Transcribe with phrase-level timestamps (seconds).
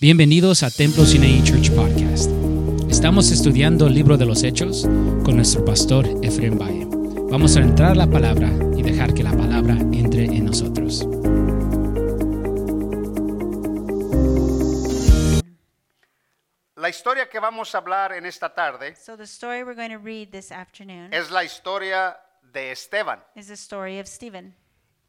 [0.00, 2.30] Bienvenidos a Templo Sinai Church Podcast.
[2.88, 4.82] Estamos estudiando el libro de los Hechos
[5.24, 6.86] con nuestro pastor Efraín Valle.
[7.30, 11.04] Vamos a entrar a la palabra y dejar que la palabra entre en nosotros.
[16.76, 19.98] La historia que vamos a hablar en esta tarde So the story we're going to
[19.98, 22.16] read this afternoon es la historia
[22.52, 23.20] de Esteban.
[23.34, 24.54] is the story of Stephen.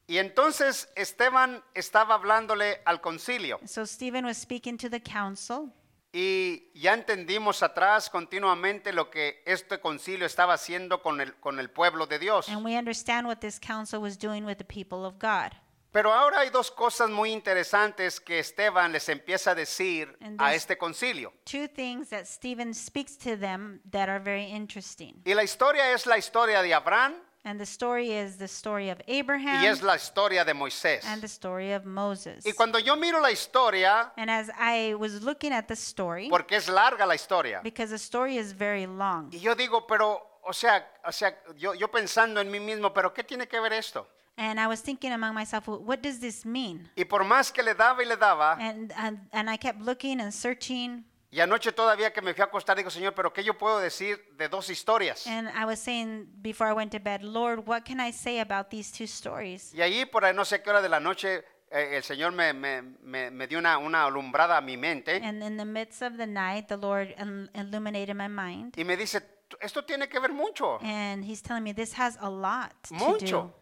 [0.10, 3.60] Y entonces Esteban estaba hablándole al concilio.
[3.68, 5.72] So Stephen was speaking to the council,
[6.12, 11.70] Y ya entendimos atrás continuamente lo que este concilio estaba haciendo con el, con el
[11.70, 12.50] pueblo de Dios.
[12.50, 15.52] and we understand what this council was doing with the people of God.
[15.92, 20.76] Pero ahora hay dos cosas muy interesantes que Esteban les empieza a decir a este
[20.80, 21.32] concilio.
[21.46, 25.22] Two things that Stephen speaks to them that are very interesting.
[25.24, 27.14] Y la historia es la historia de Abraham
[27.46, 31.06] And the story is the story of y es Abraham la historia de Moisés.
[31.06, 32.46] and the story of Moses.
[32.46, 36.58] Y cuando yo miro la historia, And as I was looking at the story, porque
[36.58, 40.52] es larga la historia, because the story is very long, Y yo digo, pero, o
[40.52, 44.06] sea, o sea, yo, yo pensando en mí mismo, pero ¿qué tiene que ver esto?
[44.38, 46.90] and I was thinking among myself, what does this mean?
[46.96, 50.20] Y por más que le daba y le daba, And, and, and I kept looking
[50.22, 51.04] and searching.
[51.32, 54.20] Y anoche todavía que me fui a acostar, digo, Señor, pero ¿qué yo puedo decir
[54.38, 55.28] de dos historias?
[55.28, 58.70] And I was saying before I went to bed, Lord, what can I say about
[58.70, 59.74] these two stories?
[59.74, 62.52] Y allí, por ahí no sé qué hora de la noche, eh, el Señor me,
[62.54, 66.18] me- me- me dio una, una alumbrada a mi mente And in the midst of
[66.18, 68.74] the night, the Lord il- illuminated my mind.
[68.76, 69.22] y me dice,
[69.62, 73.54] esto tiene que ver mucho, And He's telling me this has a lot to do.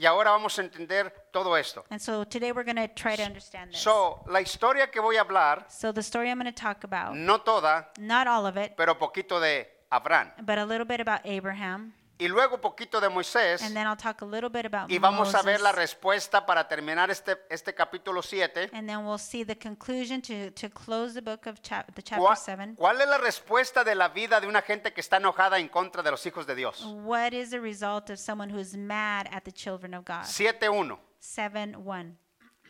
[0.00, 1.84] Y ahora vamos a entender todo esto.
[1.90, 3.82] And so today we're going to try to understand this.
[3.82, 7.14] So, la historia que voy a hablar, So the story I'm going to talk about,
[7.14, 10.30] no toda, not all of it, pero poquito de Abraham.
[10.40, 11.92] but a little bit about Abraham.
[12.20, 13.62] Y luego poquito de Moisés.
[13.62, 15.76] And then I'll talk a little bit about Y vamos a ver la Moses.
[15.94, 18.70] respuesta para terminar este, este capítulo 7.
[18.74, 22.22] And then we'll see the conclusion to, to close the book of chap- the chapter
[22.22, 22.74] ¿Cuál, 7.
[22.76, 26.02] cuál es la respuesta de la vida de una gente que está enojada en contra
[26.02, 26.84] de los hijos de Dios?
[26.84, 30.24] What is the result of someone who is mad at the children of God?
[30.26, 30.98] 7.1.
[31.18, 32.18] 7 1.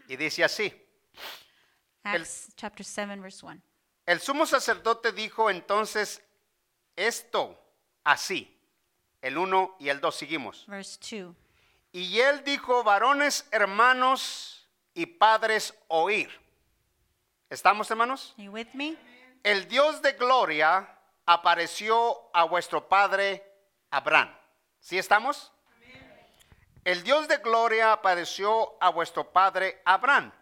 [0.09, 0.73] Y dice así.
[2.05, 3.61] El- Acts chapter 7, verse 1.
[4.07, 6.23] El sumo sacerdote dijo entonces
[6.97, 7.59] esto
[8.05, 8.57] así.
[9.23, 10.67] El 1 y el 2 seguimos.
[10.67, 11.35] Verse 2.
[11.93, 16.31] Y él dijo, varones, hermanos y padres, oír.
[17.49, 18.35] ¿Estamos, hermanos?
[18.37, 18.97] You with me?
[19.43, 20.89] El Dios de gloria
[21.27, 23.45] apareció a vuestro padre
[23.91, 24.35] Abraham.
[24.79, 25.53] ¿Sí estamos?
[26.85, 30.33] El Dios de gloria apareció a vuestro padre Abraham,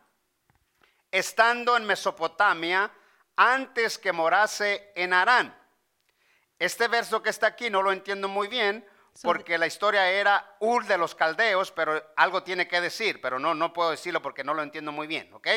[1.11, 2.93] estando en Mesopotamia
[3.35, 5.57] antes que morase en Harán.
[6.59, 8.87] Este verso que está aquí no lo entiendo muy bien
[9.23, 13.55] porque la historia era Ur de los caldeos, pero algo tiene que decir, pero no,
[13.55, 15.49] no puedo decirlo porque no lo entiendo muy bien, ¿ok?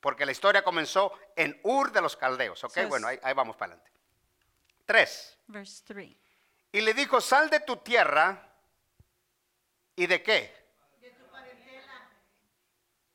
[0.00, 2.72] Porque la historia comenzó en Ur de los caldeos, ¿ok?
[2.72, 3.90] So bueno, ahí, ahí vamos para adelante.
[4.86, 5.38] Tres.
[5.46, 6.16] Verse 3.
[6.72, 8.48] Y le dijo, sal de tu tierra.
[9.96, 10.60] ¿Y de qué?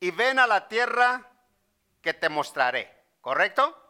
[0.00, 1.28] Y ven a la tierra
[2.00, 3.04] que te mostraré.
[3.20, 3.82] ¿Correcto?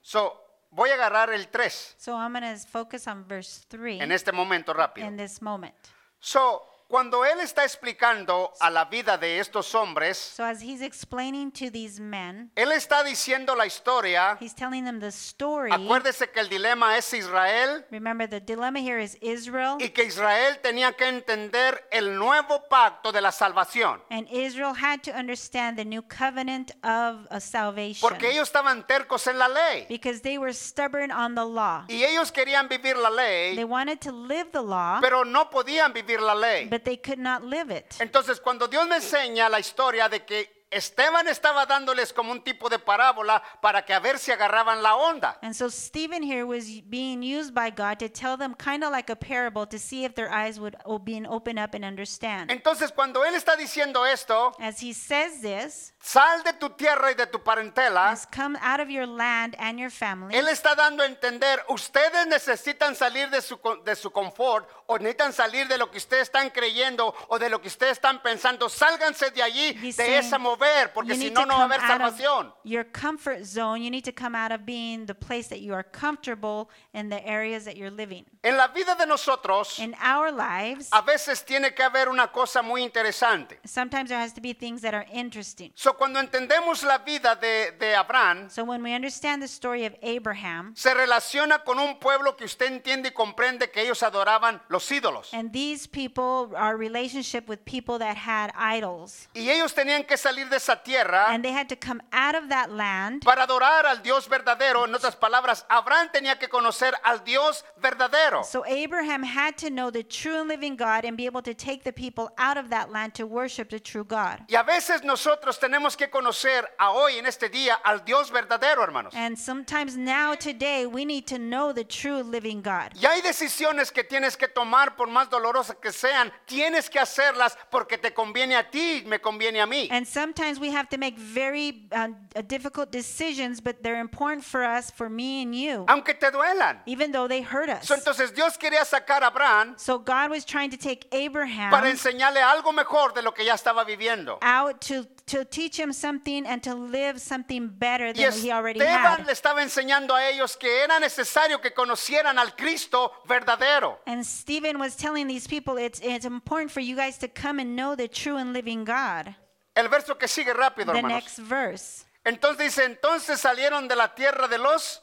[0.00, 0.43] So,
[0.74, 4.32] voy a agarrar el 3 So I'm going to focus on verse 3 en este
[4.32, 5.06] momento rápido.
[5.06, 5.74] in this moment.
[6.20, 11.50] So, cuando él está explicando a la vida de estos hombres, So as he's explaining
[11.52, 14.36] to these men, él está diciendo la historia.
[14.40, 15.70] he's telling them the story.
[15.72, 20.58] Acuérdese que el dilema es Israel Remember, the dilemma here is Israel, y que Israel
[20.62, 24.00] tenía que entender el nuevo pacto de la salvación.
[24.10, 29.26] and Israel had to understand the new covenant of a salvation Porque ellos estaban tercos
[29.26, 29.86] en la ley.
[29.88, 31.84] because they were stubborn on the law.
[31.88, 35.92] Y ellos querían vivir la They ley, wanted to live the law, pero no podían
[35.92, 36.68] vivir la ley.
[36.74, 37.94] But they could not live it.
[38.00, 42.68] Entonces, cuando Dios me enseña la historia de que Esteban estaba dándoles como un tipo
[42.68, 45.38] de parábola para que a ver si agarraban la onda.
[45.42, 49.10] And so Stephen here was being used by God to tell them kind of like
[49.10, 52.50] a parable to see if their eyes would o- be open up and understand.
[52.50, 57.14] Entonces, cuando él está diciendo esto, As he says this, sal de tu tierra y
[57.14, 60.34] de tu parentela, come out of your land and your family.
[60.36, 65.32] él está dando a entender, ustedes necesitan salir de su, de su confort o necesitan
[65.32, 68.68] salir de lo que ustedes están creyendo o de lo que ustedes están pensando.
[68.68, 72.52] Sálganse de allí, He's de esa mover, porque si no, no va a haber salvación.
[72.64, 73.82] your comfort zone.
[73.82, 77.24] You need to come out of being the place that you are comfortable in the
[77.26, 78.24] areas that you're living.
[78.42, 82.62] En la vida de nosotros, In our lives, a veces tiene que haber una cosa
[82.62, 83.58] muy interesante.
[83.64, 85.70] sometimes there has to be things that are interesting.
[85.74, 89.94] So, cuando entendemos la vida de, de Abraham, So when we understand the story of
[90.02, 94.90] Abraham, se relaciona con un pueblo que usted entiende y comprende que ellos adoraban los
[94.90, 95.32] ídolos.
[95.32, 99.28] and these people, our relationship with people that had idols.
[99.34, 102.34] Y ellos tenían que salir de de esa tierra and they had to come out
[102.34, 103.22] of that land.
[103.24, 104.84] para adorar al Dios verdadero.
[104.84, 108.44] En otras palabras, Abraham tenía que conocer al Dios verdadero.
[108.44, 111.82] So Abraham had to know the true and living God and be able to take
[111.84, 114.40] the people out of that land to worship the true God.
[114.48, 118.82] Y a veces nosotros tenemos que conocer a hoy en este día al Dios verdadero,
[118.82, 119.12] hermanos.
[119.14, 122.92] And sometimes now, today, we need to know the true living God.
[122.94, 127.56] Y hay decisiones que tienes que tomar por más dolorosas que sean, tienes que hacerlas
[127.70, 129.88] porque te conviene a ti, me conviene a mí.
[129.90, 134.64] And sometimes we have to make very um, uh, difficult decisions, but they're important for
[134.64, 136.78] us, for me and you, Aunque te duelan.
[136.86, 137.86] even though they hurt us.
[137.86, 141.70] So, entonces Dios quería sacar a Abraham So God was trying to take Abraham.
[141.70, 144.38] para enseñarle algo mejor de lo que ya estaba viviendo.
[144.42, 149.20] out to, to teach him something and to live something better than he already Esteban
[149.20, 149.26] had.
[149.26, 153.98] le estaba enseñando a ellos que era necesario que conocieran al Cristo verdadero.
[154.06, 157.76] And Stephen was telling these people it's, it's important for you guys to come and
[157.76, 159.34] know the true and living God.
[159.74, 161.24] El verso que sigue rápido, The hermanos.
[161.24, 162.06] next verse.
[162.22, 165.02] Entonces dice, entonces salieron de la tierra de los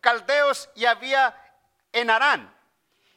[0.00, 1.34] caldeos y había
[1.92, 2.54] en Harán.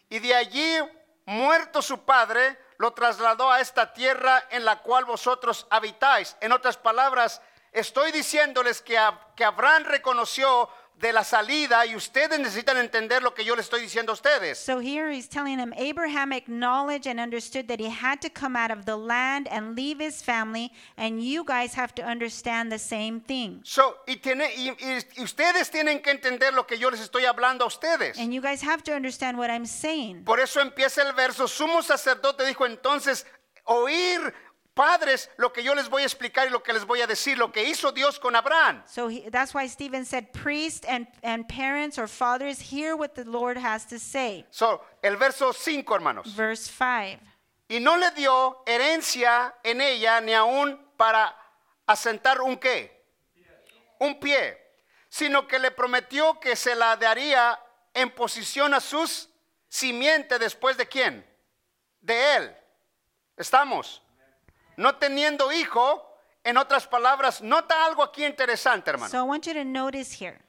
[0.09, 0.77] Y de allí,
[1.25, 6.35] muerto su padre, lo trasladó a esta tierra en la cual vosotros habitáis.
[6.39, 7.41] En otras palabras,
[7.71, 8.97] estoy diciéndoles que,
[9.35, 10.69] que Abraham reconoció
[10.99, 14.57] de la salida y ustedes necesitan entender lo que yo les estoy diciendo a ustedes.
[14.59, 18.69] So here he's telling him Abraham acknowledged and understood that he had to come out
[18.69, 23.21] of the land and leave his family, and you guys have to understand the same
[23.21, 23.61] thing.
[23.63, 24.75] So, y, tiene- y
[25.23, 28.17] ustedes tienen que entender lo que yo les estoy hablando a ustedes.
[28.19, 30.25] And you guys have to understand what I'm saying.
[30.25, 33.25] Por eso empieza el verso, sumo sacerdote dijo entonces,
[33.63, 34.33] oír
[34.73, 37.37] padres lo que yo les voy a explicar y lo que les voy a decir,
[37.37, 38.83] lo que hizo Dios con Abraham.
[38.85, 43.25] So he, that's why Stephen said, priests and, and parents or fathers, hear what the
[43.25, 44.45] Lord has to say.
[44.51, 46.33] So, el verso 5, hermanos.
[46.35, 47.19] Verse 5.
[47.69, 51.35] Y no le dio herencia en ella ni aún para
[51.85, 52.91] asentar un qué,
[53.99, 54.57] un pie,
[55.09, 57.59] sino que le prometió que se la daría
[57.93, 59.29] en posición a sus
[59.67, 61.25] simiente después de quién,
[62.01, 62.55] de él.
[63.37, 64.01] Estamos.
[64.79, 66.05] No teniendo hijo,
[66.43, 69.11] en otras palabras, nota algo aquí interesante, hermano.
[69.11, 70.39] So I want you to notice here.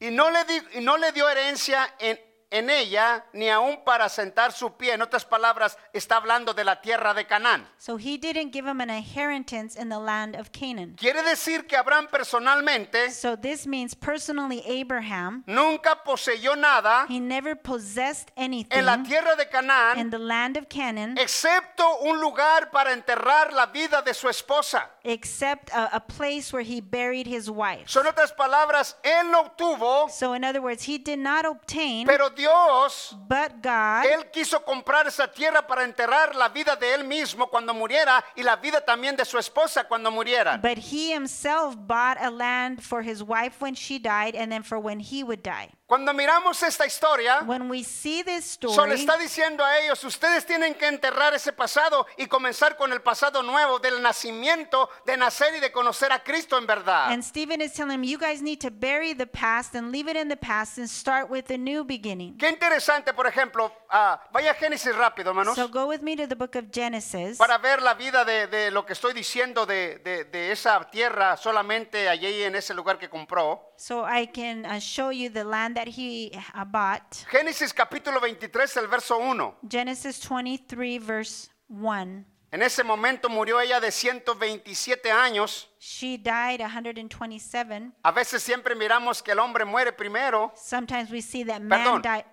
[0.00, 2.18] Y no le, di- y no le dio herencia en,
[2.54, 4.94] en ella, ni aún para sentar su pie.
[4.94, 7.66] En otras palabras, está hablando de la tierra de Canaán.
[7.78, 10.94] So he didn't give him an inheritance in the land of Canaan.
[10.96, 17.56] Quiere decir que Abraham personalmente So this means personally, Abraham, nunca poseyó nada he never
[17.56, 22.70] possessed anything en la tierra de in Canaán, the land of Canaan excepto un lugar
[22.70, 24.90] para enterrar la vida de su esposa.
[25.02, 27.88] except a, a place where he buried his wife.
[27.88, 32.30] Son otras palabras, él no obtuvo, So, in other words, he did not obtain, pero
[32.44, 37.46] Dios, but God, él quiso comprar esa tierra para enterrar la vida de él mismo
[37.48, 40.60] cuando muriera y la vida también de su esposa cuando murieran.
[40.60, 44.78] but he himself bought a land for his wife when she died and then for
[44.78, 45.70] when he would die.
[45.94, 50.44] Cuando miramos esta historia, When we see this Solo story, está diciendo a ellos, ustedes
[50.44, 55.54] tienen que enterrar ese pasado y comenzar con el pasado nuevo del nacimiento, de nacer
[55.54, 57.12] y de conocer a Cristo en verdad.
[57.12, 60.16] and Stephen is telling him, you guys need to bury the past and leave it
[60.16, 62.36] in the past and start with a new beginning.
[62.38, 66.26] Qué interesante, por ejemplo, ah, vaya a Génesis rápido, hermanos, So go with me to
[66.26, 67.38] the book of Genesis.
[67.38, 71.36] para ver la vida de, de lo que estoy diciendo de, de- de esa tierra
[71.36, 73.70] solamente allí en ese lugar que compró.
[73.76, 77.26] So I can uh, show you the land that he uh, bought.
[77.30, 79.58] Génesis capítulo 23, el verso 1.
[79.68, 82.24] Genesis 23, verse 1.
[82.54, 85.68] En ese momento murió ella de 127 años.
[85.80, 87.90] She died 127.
[88.04, 90.52] A veces siempre miramos que el hombre muere primero.
[90.54, 92.00] Sometimes we see that Perdón.
[92.00, 92.24] man die,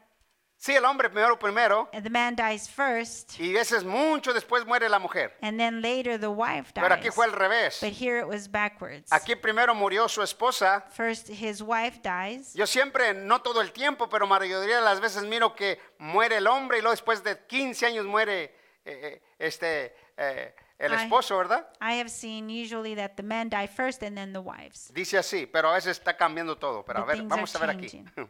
[0.62, 1.90] Sí, el hombre primero primero.
[2.04, 5.36] the man dies first, Y veces mucho después muere la mujer.
[5.42, 7.16] and then later the wife Pero aquí dies.
[7.16, 7.80] fue al revés.
[7.82, 9.12] But here it was backwards.
[9.12, 10.86] Aquí primero murió su esposa.
[10.92, 12.54] First his wife dies.
[12.54, 16.46] Yo siempre, no todo el tiempo, pero mayoría de las veces miro que muere el
[16.46, 18.52] hombre y luego después de 15 años muere eh,
[18.86, 21.68] eh, este, eh, el esposo, ¿verdad?
[21.82, 24.92] I have seen usually that the men die first and then the wives.
[24.94, 26.86] Dice así, pero a veces está cambiando todo.
[26.86, 27.88] Pero a ver, vamos a ver aquí.
[27.88, 28.12] changing.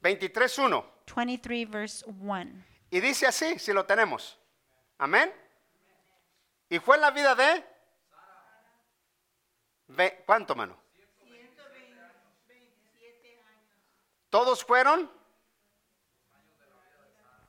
[0.00, 0.84] 23.1.
[1.06, 2.64] 23 verse 1.
[2.90, 4.38] Y dice así, si lo tenemos.
[4.98, 5.32] Amén.
[6.68, 7.64] Y fue en la vida de...
[9.88, 10.76] Ve- ¿Cuánto, mano?
[14.30, 15.10] Todos fueron.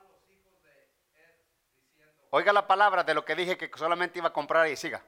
[0.09, 0.71] los hijos de
[2.31, 5.02] Oiga la palabra de lo que dije que solamente iba a comprar y siga.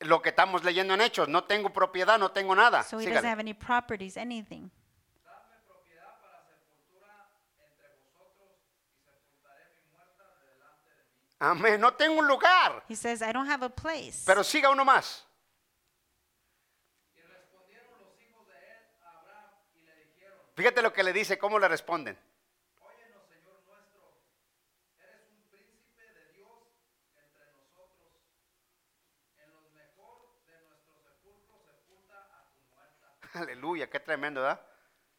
[0.00, 2.82] Lo que estamos leyendo en Hechos, no tengo propiedad, no tengo nada.
[2.82, 3.14] So he Sígale.
[3.14, 4.70] doesn't have any properties, anything.
[5.24, 8.50] Dadme propiedad para sepultura entre vosotros
[8.92, 11.16] y sepultaré mi muerta de delante de mí.
[11.38, 12.82] Amén, no tengo un lugar.
[12.88, 14.24] He says, I don't have a place.
[14.24, 15.26] Pero siga uno más.
[20.56, 22.18] Fíjate lo que le dice, cómo le responden.
[22.80, 24.16] Óyenos, Señor nuestro,
[24.98, 26.48] eres un príncipe de Dios
[27.12, 28.08] entre nosotros.
[29.36, 33.18] En los mejor de nuestros sepulcros sepulta a tu muerta.
[33.38, 34.64] Aleluya, qué tremendo, ¿verdad?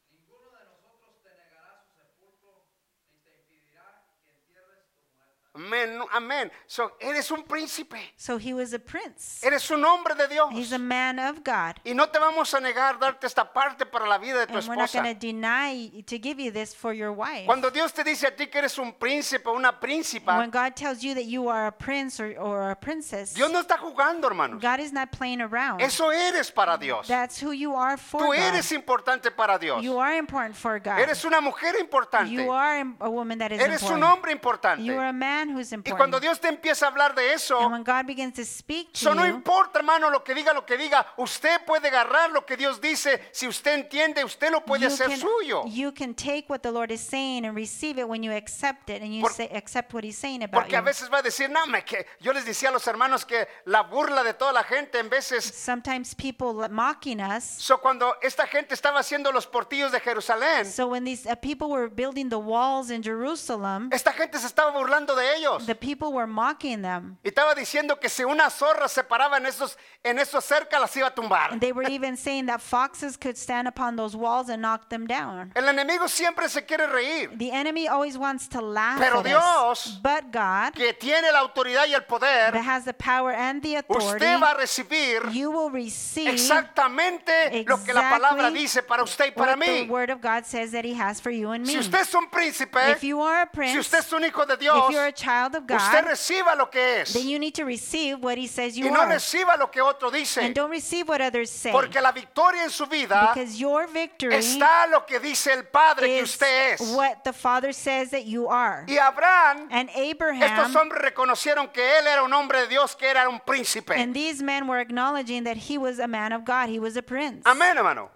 [0.09, 2.65] Ninguno de nosotros te negará su sepulcro,
[3.13, 5.47] ni te impedirá que entierres tu muerta.
[5.58, 6.52] Amén, amén.
[6.68, 9.44] So, eres un príncipe, So he was a prince.
[9.44, 10.52] eres un hombre de Dios.
[10.54, 11.80] He's a man of God.
[11.84, 14.68] Y no te vamos a negar darte esta parte para la vida de tu And
[14.68, 15.02] we're not esposa.
[15.02, 17.48] going to deny to give you this for your wife.
[17.48, 21.04] Cuando Dios te dice a ti que eres un príncipe, una príncipa, When God tells
[21.04, 24.62] you that you are a prince or, or a princess, Dios no está jugando, hermanos.
[24.62, 25.82] God is not playing around.
[25.82, 27.08] Eso eres para Dios.
[27.08, 28.54] That's who you are for Tú God.
[28.54, 29.82] eres importante para Dios.
[29.84, 31.00] You are important for God.
[31.00, 32.30] Eres una mujer importante.
[32.32, 34.04] You are a woman that is Eres un important.
[34.04, 34.84] hombre importante.
[34.84, 36.22] You are a man who's Y cuando important.
[36.22, 39.13] Dios te empieza a hablar de And eso, when God begins to speak to eso
[39.16, 41.06] no you, importa, hermano, lo que diga, lo que diga.
[41.18, 43.22] Usted puede agarrar lo que Dios dice.
[43.32, 45.63] Si usted entiende, usted lo puede you hacer can, suyo.
[45.68, 49.01] you can take what the Lord is saying and receive it when you accept it
[49.01, 50.86] and you Por- say, accept what He's saying about Porque a you.
[50.86, 53.84] veces va a decir, no, me que yo les decía a los hermanos que la
[53.84, 57.44] burla de toda la gente en veces Sometimes people mocking us.
[57.44, 61.70] So, cuando esta gente estaba haciendo los portillos de Jerusalén, So when these uh, people
[61.70, 65.37] were building the walls in Jerusalem, esta gente se estaba burlando de ellos.
[65.65, 67.17] The people were mocking them.
[67.24, 71.08] Y estaba diciendo que si una zorra se paraba en esos, en esos las iba
[71.08, 71.51] a tumbar.
[71.51, 75.08] And they were even saying that foxes could stand upon those walls and knock them
[75.08, 75.51] down.
[75.56, 77.38] El enemigo siempre se quiere reír.
[77.38, 80.00] The enemy always wants to laugh Pero Dios, us.
[80.01, 83.75] But God, Que tiene la autoridad y el that poder, has the power and the
[83.75, 88.84] authority, usted va a recibir you will receive exactamente lo que la palabra exactly dice
[88.84, 89.89] para usted y para what the mí.
[89.89, 91.74] word of God says that he has for you and me.
[91.74, 94.46] Si usted es un príncipe, if you are a si prince, usted es un hijo
[94.46, 97.38] de Dios, if you're a child of usted God, reciba lo que es then you
[97.39, 99.13] need to receive what he says y you no are.
[99.13, 100.38] reciba lo que otro dice.
[100.41, 101.72] And don't receive what others say.
[101.72, 106.07] Porque la victoria en su vida Because your victory está lo que dice el Padre
[106.07, 106.81] que is usted es.
[106.96, 108.86] what the Father says that you are.
[108.88, 113.07] Y Abraham, And estos Abraham hombres reconocieron que él era un hombre de Dios, que
[113.07, 113.91] era un príncipe.
[113.96, 116.69] and these men were acknowledging that he was a man of God.
[116.69, 117.43] He was a prince.
[117.46, 118.10] Amén, hermano.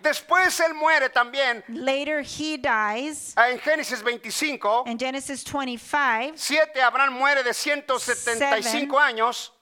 [0.00, 3.34] Después él muere también Later he dies.
[3.36, 4.84] en Génesis 25.
[4.86, 8.94] In Genesis 25, 7 Abraham muere de 175 Seven.
[8.96, 9.52] años.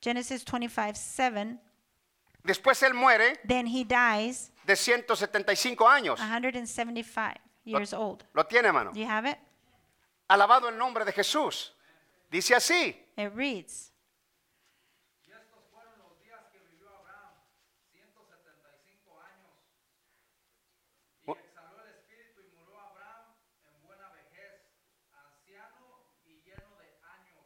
[0.00, 1.58] Genesis 25, 7,
[2.44, 6.18] Después él muere then he dies de 175 años.
[6.18, 8.24] 175 years old.
[8.34, 8.90] Lo tiene, hermano.
[8.92, 9.38] Do you have it?
[10.28, 11.72] Alabado el nombre de Jesús.
[12.30, 12.96] Dice así.
[13.16, 13.92] It reads,
[15.26, 17.34] Y estos fueron los días que vivió Abraham,
[17.92, 19.52] 175 años.
[21.26, 21.36] Y Oh.
[21.36, 23.36] exhaló el espíritu y murió Abraham
[23.68, 24.64] en buena vejez,
[25.12, 27.44] anciano y lleno de años,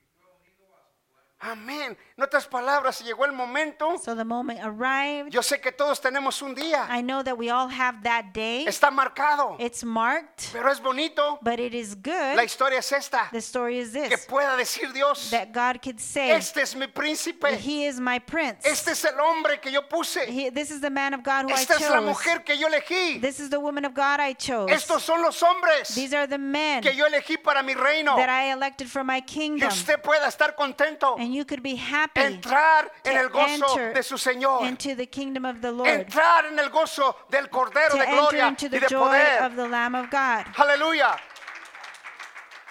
[0.00, 1.35] y fue unido a su cuerpo.
[1.50, 1.96] Amén.
[2.16, 3.98] En otras palabras, llegó el momento.
[3.98, 5.30] So the moment arrived.
[5.30, 6.86] Yo sé que todos tenemos un día.
[6.90, 8.64] I know that we all have that day.
[8.66, 9.56] Está marcado.
[9.58, 11.38] It's marked, Pero es bonito.
[11.42, 12.42] but it is La good.
[12.42, 13.28] historia es esta.
[13.32, 16.86] The story is Que this pueda decir Dios, that God could say, este es mi
[16.86, 17.56] príncipe.
[17.58, 18.64] He is my prince.
[18.66, 20.26] Este es el hombre que yo puse.
[20.26, 22.06] He, this is the man of God who I Esta es la chose.
[22.06, 23.20] mujer que yo elegí.
[23.20, 24.70] This is the woman of God I chose.
[24.72, 28.16] Estos son los hombres These are the men que yo elegí para mi reino.
[28.16, 29.68] that I elected for my Que kingdom.
[29.68, 31.16] usted pueda estar contento.
[31.18, 34.62] And you could be happy Entrar en el gozo de su Señor.
[34.66, 35.88] into the kingdom of the Lord.
[35.88, 38.98] Entrar en el gozo del Cordero To de enter gloria into y the de joy
[39.08, 39.42] poder.
[39.44, 40.46] of the Lamb of God.
[40.56, 41.16] Aleluya.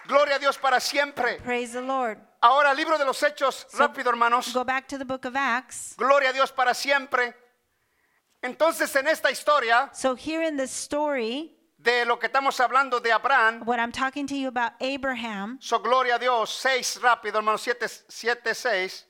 [0.07, 1.39] Gloria a Dios para siempre.
[1.43, 2.17] Praise the Lord.
[2.41, 4.53] Ahora, libro de los Hechos, So, rápido hermanos.
[4.53, 5.95] Go back to the book of Acts.
[5.97, 7.33] Gloria a Dios para siempre.
[8.43, 11.55] Entonces, en esta historia So here in the story,
[11.85, 15.79] de lo que estamos hablando de Abraham, what I'm talking to you about Abraham, so
[15.79, 19.05] gloria a Dios, 6 rápido, hermanos, 7, 7, 6.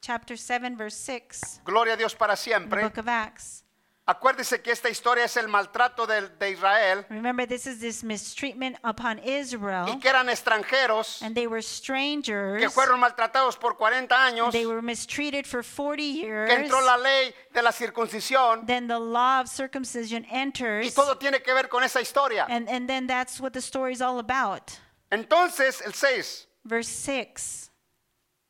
[0.00, 2.80] chapter 7, verse 6, Gloria a Dios para the siempre.
[2.82, 3.64] book of Acts.
[4.08, 8.76] Acuérdese que esta historia es el maltrato de, de Israel Remember, this is this mistreatment
[8.84, 12.72] upon Israel, y que eran extranjeros and they were que strangers.
[12.72, 16.52] fueron maltratados por 40 años, They were mistreated for 40 que years.
[16.52, 21.42] entró la ley de la circuncisión Then the law of circumcision y enters, todo tiene
[21.42, 22.46] que ver con esa historia.
[22.48, 24.78] and, and then that's what the story is all about.
[25.10, 27.70] Entonces, el 6, Verse 6.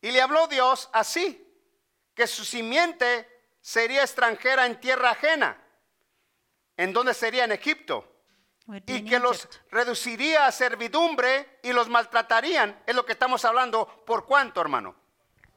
[0.02, 1.40] y le habló Dios así,
[2.14, 3.26] que su simiente
[3.66, 5.56] sería extranjera en tierra ajena,
[6.76, 8.12] en donde sería en Egipto.
[8.86, 12.80] y que los reduciría a servidumbre y los maltratarían.
[12.86, 13.86] Es lo que estamos hablando.
[14.06, 14.94] ¿Por cuánto, hermano?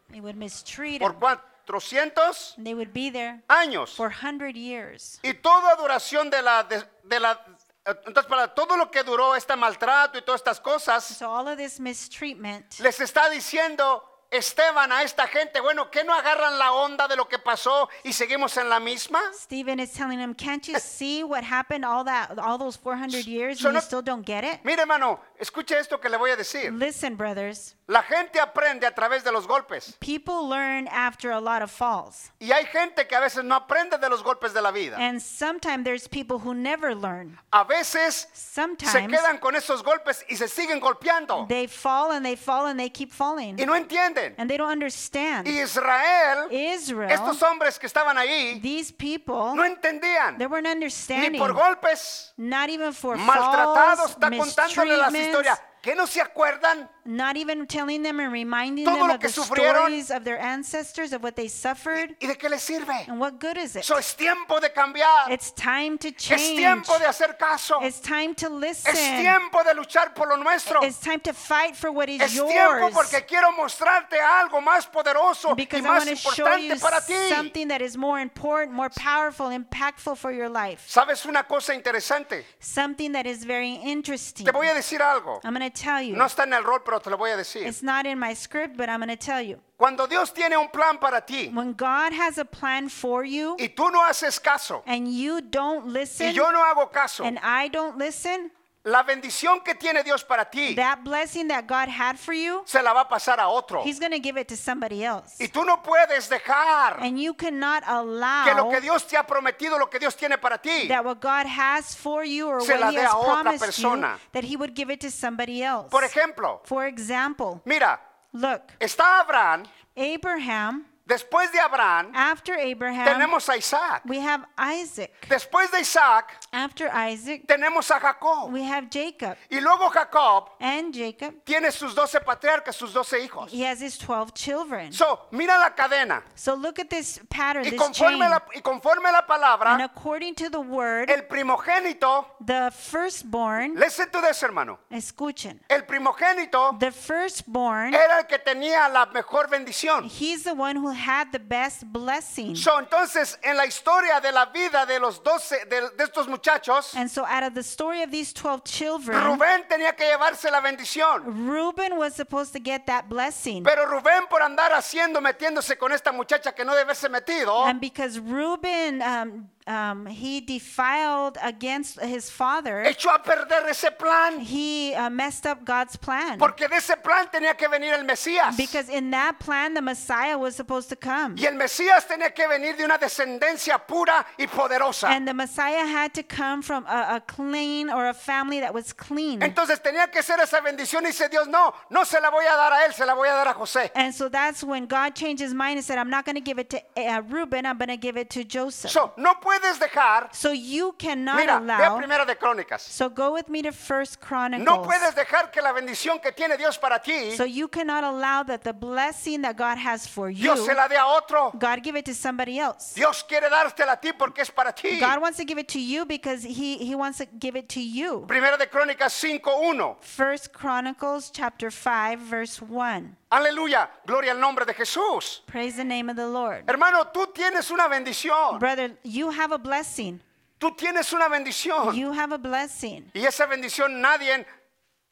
[0.09, 1.19] They would mistreat ¿Por them.
[1.67, 3.95] 400 And they would be there años?
[3.95, 5.19] for 100 years.
[5.21, 7.39] Y toda duración de la, de, de la
[7.85, 11.57] entonces para todo lo que duró este maltrato y todas estas cosas, So all of
[11.57, 17.07] this mistreatment, les está diciendo Esteban a esta gente, bueno, que no agarran la onda
[17.07, 19.19] de lo que pasó y seguimos en la misma?
[19.33, 23.59] Stephen is telling them, can't you see what happened all that, all those 400 years
[23.59, 24.59] So and you no- still don't get it?
[24.63, 26.71] Mire, hermano, escuche esto que le voy a decir.
[26.71, 29.95] Listen, brothers, La gente aprende a través de los golpes.
[29.99, 32.29] people learn after a lot of falls.
[32.39, 34.95] Y hay gente que a veces no aprende de los golpes de la vida.
[34.99, 37.39] And sometimes there's people who never learn.
[37.51, 41.47] A veces se Sometimes quedan con esos golpes y se siguen golpeando.
[41.47, 43.59] they fall and they fall and they keep falling.
[43.59, 44.18] Y no entienden.
[44.37, 45.47] And they don't understand.
[45.47, 50.37] Israel, Israel, estos hombres que estaban ahí, these people, no entendían.
[50.37, 51.39] they weren't Ni understanding.
[51.39, 53.97] por golpes, Not even for maltratados.
[53.97, 55.61] falls, Está contándole las mistreatments, historias.
[55.81, 56.89] ¿Que no se acuerdan?
[57.09, 59.75] Not even telling them and reminding Todo them lo of que the sufrieron.
[59.75, 62.15] stories of their ancestors, of what they suffered.
[62.21, 63.07] ¿Y de qué les sirve?
[63.07, 63.79] And what good is it?
[63.79, 65.31] Eso es tiempo de cambiar.
[65.31, 66.57] It's time to Es change.
[66.57, 67.79] tiempo de hacer caso.
[67.81, 68.51] It's time to Es
[68.85, 69.21] listen.
[69.21, 70.81] tiempo de luchar por lo nuestro.
[70.83, 72.93] It's time to fight for what is Es tiempo yours.
[72.93, 77.01] porque quiero mostrarte algo más poderoso y Because I más want to show you para
[77.01, 77.13] ti.
[77.29, 80.83] something that is more important, more powerful, impactful for your life.
[80.87, 82.45] ¿Sabes una cosa interesante?
[82.59, 84.45] Something that is very interesting.
[84.45, 85.39] Te voy a decir algo.
[85.43, 86.15] I'm going to tell you.
[86.15, 87.65] No está en el rol, pero te lo voy a decir.
[87.65, 89.59] It's not in my script, but I'm going to tell you.
[89.77, 93.69] Cuando Dios tiene un plan para ti When God has a plan for you y
[93.69, 97.69] tú no haces caso and you don't y listen yo no hago caso, and I
[97.69, 98.51] don't listen,
[98.89, 102.81] la bendición que tiene Dios para ti that blessing that God had for you, se
[102.81, 103.83] la va a pasar a otro.
[103.83, 105.35] He's going to give it to somebody else.
[105.39, 109.23] Y tú no puedes dejar And you cannot que lo allow que Dios te ha
[109.25, 110.87] prometido, lo que Dios tiene para ti.
[110.87, 113.25] that what God has for you or Se la what He dé has a otra
[113.43, 114.19] promised you, persona.
[114.33, 115.89] that He would give it to somebody else.
[115.89, 117.99] Por ejemplo, For example, mira,
[118.33, 119.63] look, está Abraham,
[119.95, 125.11] Abraham, después de Abraham after Abraham, tenemos a Isaac, we have Isaac.
[125.27, 129.35] después de Isaac After Isaac, tenemos a Jacob we have Jacob.
[129.49, 133.51] y luego Jacob And Jacob, tiene sus doce patriarcas, sus doce hijos.
[133.51, 134.91] he has his 12 children.
[134.93, 137.87] So, mira la cadena So look at this pattern, y this chain.
[138.19, 143.75] conforme la, y conforme la And palabra, according to the word, el primogénito, the firstborn,
[143.75, 149.47] listen to this hermano, escuchen, el primogénito the firstborn, era el que tenía la mejor
[149.49, 150.03] bendición.
[150.05, 152.55] he's the one who had the best blessing.
[152.55, 156.93] So, entonces, en la historia de la vida de los doce, de, de estos muchachos,
[156.95, 160.61] And so out of the story of these 12 children, Rubén tenía que llevarse la
[160.61, 161.47] bendición.
[161.47, 163.63] Reuben was supposed to get that blessing.
[163.63, 167.79] Pero Rubén por andar haciendo, metiéndose con esta muchacha que no debe haberse metido, And
[167.79, 174.39] because Reuben, um, um, he defiled against his father, echó a perder ese plan.
[174.39, 176.39] he uh, messed up God's plan.
[176.39, 178.57] Porque de ese plan tenía que venir el Mesías.
[178.57, 181.35] Because in that plan, the Messiah was supposed to come.
[181.37, 185.07] Y el Mesías tenía que venir de una descendencia pura y poderosa.
[185.09, 188.91] And the Messiah had to come from a, a clean or a family that was
[188.93, 189.41] clean.
[189.41, 192.55] Entonces tenía que ser esa bendición y dice Dios, no, no se la voy a
[192.55, 193.91] dar a él, se la voy a dar a José.
[193.93, 196.57] And so that's when God changed his mind and said, I'm not going to give
[196.57, 198.91] it to uh, Reuben, I'm going to give it to Joseph.
[198.91, 201.97] So, no puedes dejar, So you cannot mira, ve a allow.
[201.97, 202.81] Primera de Crónicas.
[202.81, 204.65] So go with me to First Chronicles.
[204.65, 208.43] No puedes dejar que la bendición que tiene Dios para ti, So you cannot allow
[208.43, 211.51] that the blessing that God has for you, Dios se la dé a otro.
[211.57, 212.93] God give it to somebody else.
[212.93, 214.99] Dios quiere dártela a ti porque es para ti.
[214.99, 217.81] God wants to give it to you because he, he wants to give it to
[217.81, 218.25] you.
[218.27, 220.01] Primera de Crónicas 5.1.
[220.01, 223.15] First Chronicles chapter 5 verse 1.
[223.31, 225.41] Aleluya, gloria al nombre de Jesús.
[225.45, 226.63] Praise the name of the Lord.
[226.67, 228.57] Hermano, tú tienes una bendición.
[228.57, 230.21] Brother, you have a blessing.
[230.57, 231.95] Tú tienes una bendición.
[231.95, 233.09] You have a blessing.
[233.13, 234.45] Y esa bendición nadie,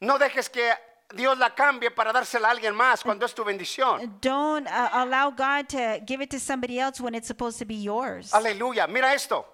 [0.00, 0.70] no dejes que
[1.14, 4.18] Dios la cambie para dársela a alguien más cuando es tu bendición.
[4.20, 7.76] Don't uh, allow God to give it to somebody else when it's supposed to be
[7.82, 8.30] yours.
[8.34, 9.46] Aleluya, mira esto.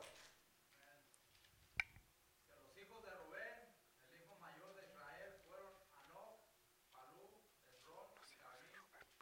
[2.51, 3.55] Los hijos de Rubén,
[4.11, 6.43] el hijo mayor de Israel, fueron Anoc,
[6.91, 7.23] Palú,
[7.71, 9.15] Esrón y Javín.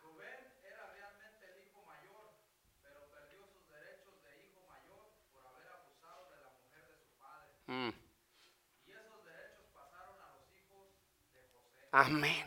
[0.00, 2.32] Rubén era realmente el hijo mayor,
[2.80, 7.12] pero perdió sus derechos de hijo mayor por haber abusado de la mujer de su
[7.20, 7.52] padre.
[7.68, 7.92] Mm,
[8.88, 10.88] Y esos derechos pasaron a los hijos
[11.36, 12.46] de José, Amén.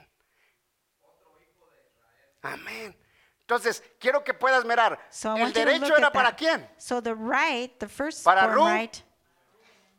[2.41, 2.95] Amén.
[3.41, 4.99] Entonces, quiero que puedas mirar.
[5.09, 6.69] So ¿El derecho era para quién?
[6.77, 8.97] So the right, the first Para born Ru- right,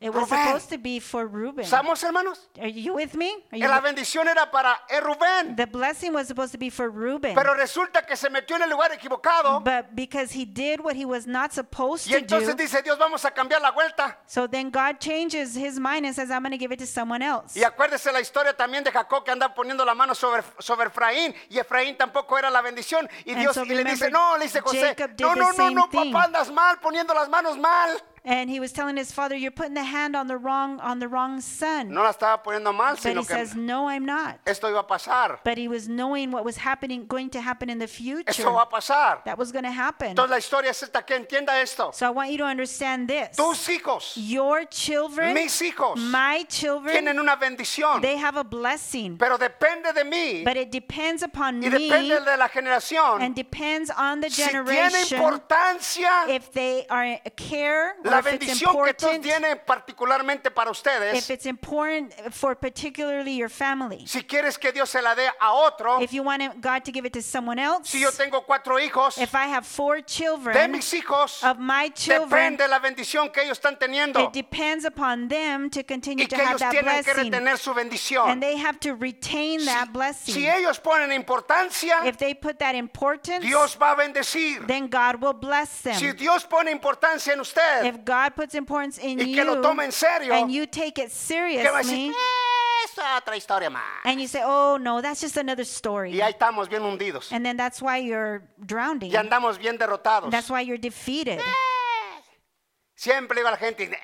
[0.04, 0.44] It was Rubén.
[0.44, 1.64] supposed to be for Reuben.
[1.64, 2.38] ¿Estamos, hermanos?
[2.60, 3.32] Are you with me?
[3.50, 5.56] Are you la bendición era para el Rubén.
[5.56, 7.34] the blessing was supposed to be for Reuben.
[7.34, 9.64] Pero resulta que se metió en el lugar equivocado.
[9.64, 12.98] But because he did what he was not supposed Y to entonces do, dice Dios,
[12.98, 14.18] vamos a cambiar la vuelta.
[14.26, 17.22] so then God changes his mind and says, I'm going to give it to someone
[17.22, 17.56] else.
[17.56, 21.34] Y acuérdese la historia también de Jacob que anda poniendo la mano sobre, sobre Efraín.
[21.48, 23.08] Y Efraín tampoco era la bendición.
[23.24, 25.32] Y And Dios so y le dice, remember, no, le dice José, Jacob did no,
[25.32, 26.12] the no, no, same no, thing.
[26.12, 27.98] papá, andas mal, poniendo las manos mal.
[28.26, 31.08] And he was telling his father, "You're putting the hand on the wrong on the
[31.08, 34.38] wrong son." No la estaba poniendo mal, but sino he que says, "No, I'm not."
[34.46, 35.40] esto iba a pasar.
[35.44, 38.24] But he was knowing what was happening, going to happen in the future.
[38.30, 39.22] Esto va a pasar.
[39.24, 40.10] That was going to happen.
[40.16, 41.90] Entonces la historia es esta, que entienda esto.
[41.92, 43.36] So I want you to understand this.
[43.36, 48.00] Tus hijos, Your children, mis hijos, my children, tienen una bendición.
[48.00, 49.18] they have a blessing.
[49.18, 53.20] Pero depende de mí But it depends upon y me depende de la generación.
[53.20, 58.26] and depends on the Si tiene generation importancia if they are care or la if
[58.26, 59.22] it's bendición que Dios important.
[59.22, 61.30] tiene particularmente para If ustedes.
[61.30, 64.04] it's important for particularly your family.
[64.06, 67.06] Si quieres que Dios se la dé a otro, If you want God to give
[67.06, 70.72] it to someone else, si yo tengo cuatro hijos, if I have four de children
[70.72, 74.20] mis hijos, of my children, depende la bendición que ellos están teniendo.
[74.20, 77.32] it depends upon them to continue Y to que have ellos that tienen que blessing.
[77.32, 78.40] retener su And bendición.
[78.40, 80.44] they have to retain that Si blessing.
[80.46, 84.66] ellos ponen importancia, If they put that importance, Dios va a bendecir.
[84.66, 86.16] then God will bless Si them.
[86.16, 89.84] Dios pone importancia en usted, If God puts importance in Y que lo you tome
[89.84, 93.82] en serio, and you take it que va a decir, seriously, "Eh, otra historia más.
[94.04, 96.12] and you say, oh no, that's just another story.
[96.12, 97.32] Y ahí estamos bien hundidos.
[97.32, 99.10] And then that's why you're drowning.
[99.10, 100.30] Y andamos bien derrotados.
[100.30, 101.40] That's why you're defeated.
[102.96, 103.96] Siempre digo a la gente, "Eh",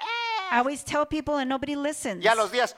[0.53, 2.25] I always tell people and nobody listens.
[2.25, 2.75] y a los días,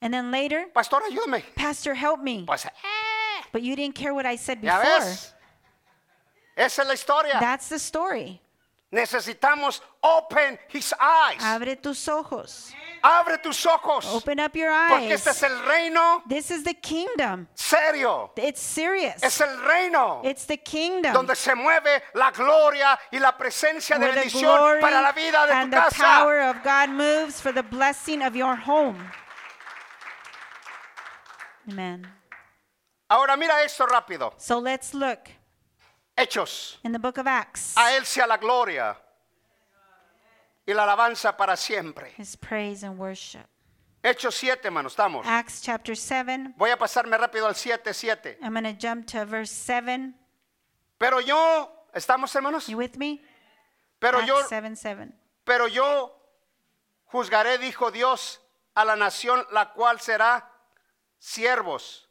[0.00, 1.42] And then later, pastor, ayúdame.
[1.54, 2.44] Pastor, help me.
[2.46, 2.70] Pues, "Eh",
[3.52, 5.00] But you didn't care what I said ya before.
[5.00, 5.32] ves.
[6.56, 7.38] Esa es la historia.
[7.40, 8.40] That's the story.
[8.92, 11.42] Necesitamos open his eyes.
[11.42, 12.72] Abre tus ojos.
[13.02, 14.06] Abre tus ojos.
[14.14, 15.50] Open up your Porque este es eyes.
[15.50, 17.48] el reino This is the kingdom.
[17.54, 18.30] serio.
[18.36, 19.22] It's serious.
[19.22, 24.06] Es el reino It's the kingdom donde se mueve la gloria y la presencia de
[24.06, 26.02] where the bendición para la vida de and tu the casa.
[26.02, 29.10] power of God moves for the blessing of your home.
[31.68, 32.06] Amen.
[33.10, 34.32] Ahora mira esto rápido.
[34.38, 35.28] So let's look
[36.16, 36.78] Hechos.
[36.84, 37.76] in the book of Acts.
[37.76, 38.96] A Él sea la gloria
[40.66, 42.12] y la alabanza para siempre.
[42.16, 43.46] His praise and worship.
[44.02, 45.26] Hechos 7, hermano, estamos.
[45.26, 46.54] Acts chapter 7.
[46.56, 48.38] Voy a pasarme rápido al 7, 7.
[48.40, 50.14] I'm going to jump to verse 7.
[50.98, 52.68] Pero yo, ¿estamos hermanos?
[52.68, 53.20] You with me?
[54.00, 55.12] Pero yo, Acts 7 7.
[55.44, 56.12] pero yo
[57.06, 58.40] juzgaré, dijo Dios,
[58.74, 60.50] a la nación la cual será
[61.18, 62.08] siervos.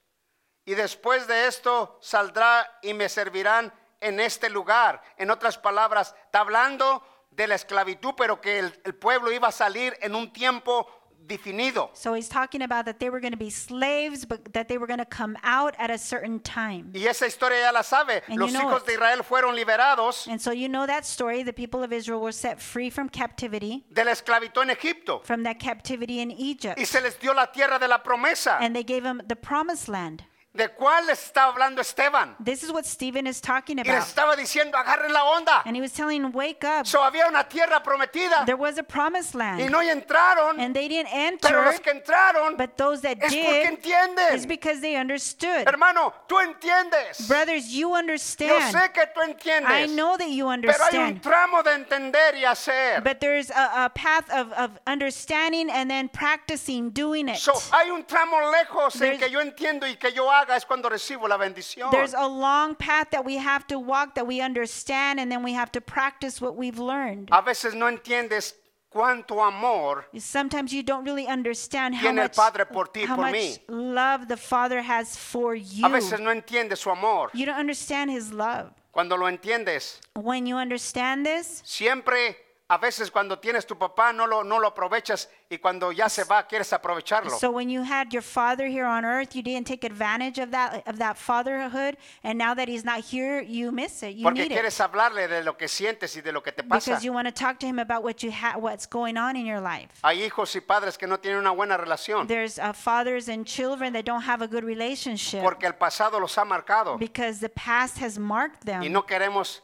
[0.66, 3.72] Y después de esto saldrá y me servirán
[4.06, 5.02] en este lugar.
[5.18, 9.52] En otras palabras, está hablando de la esclavitud, pero que el, el pueblo iba a
[9.52, 10.88] salir en un tiempo
[11.28, 11.90] definido.
[11.94, 14.88] So he's talking about that they were going to be slaves, but that they were
[14.88, 16.92] going to come out at a certain time.
[16.94, 18.22] Y esa historia ya la sabe.
[18.28, 18.88] And Los you know hijos it.
[18.88, 21.44] de Israel fueron liberados And so you know that story.
[21.44, 25.24] The people of Israel were set free from captivity, de la esclavitud en Egipto.
[25.24, 26.78] from that captivity in Egypt.
[26.80, 28.58] Y se les dio la tierra de la promesa.
[28.62, 30.24] And they gave them the promised land.
[30.56, 32.36] ¿De cuál les está hablando Esteban?
[32.44, 34.08] This is what Stephen is talking Y les about.
[34.08, 35.62] estaba diciendo, agarren la onda.
[35.66, 36.88] And he was telling wake up.
[36.88, 39.70] So había una tierra prometida There was a promised y land.
[39.72, 41.10] no entraron, And they didn't
[41.42, 44.34] pero enter, los que entraron but those that es porque did entienden.
[44.34, 45.68] is because they understood.
[45.68, 47.28] Hermano, tú entiendes.
[47.28, 48.74] Brothers, you Yo understand.
[48.74, 49.70] sé que tú entiendes.
[49.70, 51.22] I know that you Pero hay un understand.
[51.22, 53.02] tramo de entender y hacer.
[53.04, 57.38] But there's a, a path of, of understanding and then practicing doing it.
[57.38, 60.66] So, hay un tramo lejos en There's- que yo entiendo y que yo haga es
[60.66, 61.92] cuando recibo la bendición.
[61.92, 65.54] There's a long path that we have to walk that we understand and then we
[65.54, 67.30] have to practice what we've learned.
[67.32, 68.54] A veces no entiendes
[68.94, 73.16] cuánto amor Sometimes you don't really understand how Tiene el much, Padre por ti, how
[73.16, 73.60] por much mí.
[73.68, 75.86] love the Father has for you.
[75.86, 77.30] a veces no entiendes su amor.
[77.34, 78.72] You don't understand His love.
[78.92, 84.26] Cuando lo entiendes, When you understand this, siempre, a veces cuando tienes tu papá no
[84.26, 87.30] lo, no lo aprovechas y cuando ya se va quieres aprovecharlo.
[87.38, 90.82] so when you had your father here on earth, you didn't take advantage of that
[90.88, 94.16] of that fatherhood, and now that he's not here, you miss it.
[94.16, 96.64] You Porque need quieres it hablarle de lo que sientes y de lo que te
[96.64, 96.90] pasa.
[96.90, 99.46] because you want to talk to him about what you ha- what's going on in
[99.46, 99.90] your life.
[100.04, 103.94] Hay hijos y padres que no tienen una buena relación There's uh, fathers and children
[103.94, 108.00] that don't have a good relationship porque el pasado los ha marcado because the past
[108.00, 108.82] has marked them.
[108.82, 109.62] y no queremos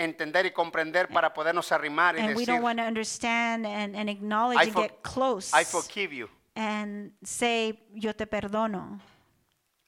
[0.00, 3.94] entender y comprender para podernos arrimar y and we decir, don't want to understand and,
[3.96, 6.28] and acknowledge I, and for- get close I forgive you.
[6.56, 9.00] and say, Yo te perdono.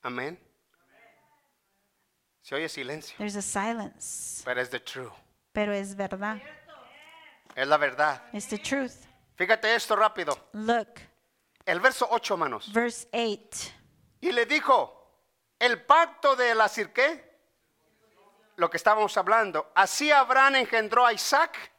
[0.02, 0.38] Amén.
[2.42, 5.10] Se oye silencio, There's a silence, pero es the true.
[5.52, 6.40] pero es verdad.
[7.54, 8.22] Es la verdad.
[8.32, 9.04] It's the truth.
[9.36, 10.36] Fíjate esto rápido.
[10.52, 11.00] Look,
[11.64, 12.72] El verso 8, hermanos.
[12.72, 13.70] verse 8.
[14.20, 14.92] Y le dijo,
[15.58, 17.31] el pacto de la cirqué,
[18.56, 21.72] lo que estábamos hablando, así Abraham engendró a Isaac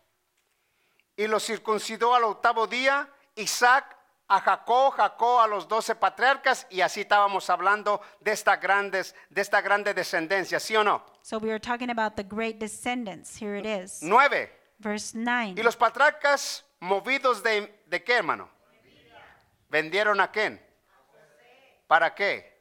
[1.16, 6.82] y lo circuncidó al octavo día, Isaac a Jacob, Jacob a los doce patriarcas y
[6.82, 11.06] así estábamos hablando de esta grandes, de esta grande descendencia, ¿sí o no?
[11.22, 13.40] So we were talking about the great descendants.
[13.40, 14.02] Here it is.
[14.02, 14.52] Nueve.
[14.80, 15.54] Verse 9.
[15.58, 18.50] Y los patriarcas movidos de, ¿de qué, hermano?
[19.70, 20.62] ¿Vendieron a quién?
[21.88, 22.53] ¿Para qué?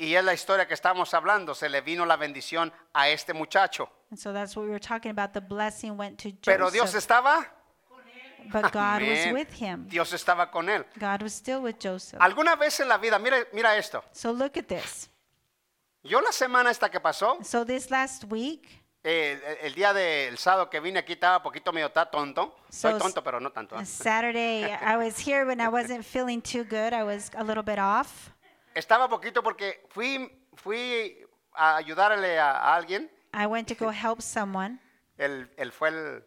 [0.00, 1.54] Y es la historia que estamos hablando.
[1.54, 3.88] Se le vino la bendición a este muchacho.
[4.10, 5.32] And so that's what we were talking about.
[5.34, 7.46] The blessing went to Pero Dios Joseph, estaba.
[8.50, 9.34] but God was Amén.
[9.34, 9.86] with him.
[9.88, 10.86] Dios estaba con él.
[10.98, 12.18] God was still with Joseph.
[12.20, 14.02] Alguna vez en la vida, mira, mira esto.
[14.12, 15.10] So look at this.
[16.02, 18.66] Yo la semana esta que pasó, So this last week,
[19.04, 22.56] eh, el, el día del sábado que vine aquí estaba poquito medio ta- tonto.
[22.70, 23.76] Soy So, tonto, pero no tanto.
[23.76, 26.94] on Saturday, I was here when I wasn't feeling too good.
[26.94, 28.30] I was a little bit off.
[28.74, 31.18] Estaba poquito porque fui, fui
[31.54, 33.10] a ayudarle a, a alguien.
[33.34, 34.78] I went to go help someone.
[35.18, 36.24] El, el fue el,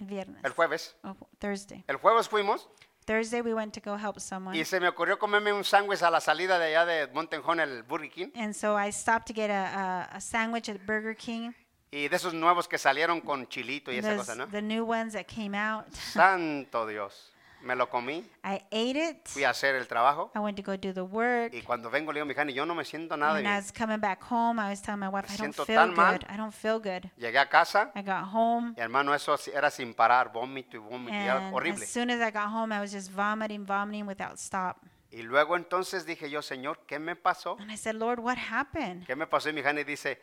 [0.00, 0.44] El viernes.
[0.44, 0.96] el jueves.
[1.04, 1.84] Oh, Thursday.
[1.88, 2.68] El jueves fuimos
[3.06, 4.56] Thursday we went to go help someone.
[4.56, 7.82] y se me ocurrió comerme un sándwich a la salida de allá de Montenjón, el
[7.82, 8.28] Burger King.
[8.34, 11.52] And so I stopped to get a, a, a sandwich at Burger King.
[11.90, 14.48] Y de esos nuevos que salieron con chilito y esa Those- cosa, ¿no?
[14.48, 15.84] The new ones that came out.
[16.12, 17.30] Santo Dios.
[17.64, 19.26] Me lo comí, I ate it.
[19.28, 21.54] fui a hacer el trabajo I went to go do the work.
[21.54, 23.56] y cuando vengo le digo, mi Jani, yo no me siento nada And I bien.
[23.56, 24.60] was coming back home.
[24.60, 26.18] I was telling my wife, I don't siento feel tan mal.
[26.18, 26.26] good.
[26.30, 27.10] I don't feel good.
[27.16, 28.74] Llegué a casa I got home.
[28.76, 31.82] y hermano, eso era sin parar, vómito y vómito, y era And horrible.
[31.82, 34.76] as soon as I got home, I was just vomiting, vomiting without stop.
[35.10, 37.56] Y luego entonces dije yo, Señor, ¿qué me pasó?
[37.60, 39.06] And I said, Lord, what happened?
[39.06, 39.48] ¿Qué me pasó?
[39.48, 40.20] Y mi Jani dice,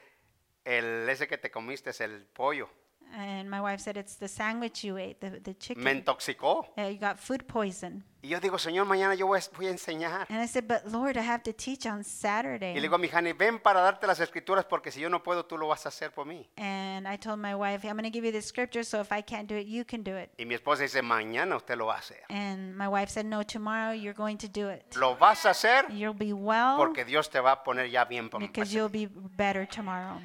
[0.64, 2.70] el, ese que te comiste es el pollo.
[3.14, 5.84] And my wife said, It's the sandwich you ate, the, the chicken.
[5.84, 6.66] Me intoxicó.
[6.78, 8.04] Uh, you got food poison.
[8.24, 10.28] Y yo digo, Señor, mañana yo voy a, voy a enseñar.
[10.30, 12.76] And I said, But Lord, I have to teach on Y Saturday.
[12.76, 15.44] le digo a mi Jani, ven para darte las escrituras porque si yo no puedo,
[15.46, 16.48] tú lo vas a hacer por mí.
[16.56, 19.22] And I told my wife, I'm going to give you the scripture, so if I
[19.24, 20.30] can't do it, you can do it.
[20.38, 22.22] Y mi esposa dice, mañana usted lo va a hacer.
[22.30, 24.96] And my wife said, No, tomorrow you're going to do it.
[24.98, 28.30] Lo vas a hacer You'll be well porque Dios te va a poner ya bien.
[28.40, 30.22] because you'll be better tomorrow.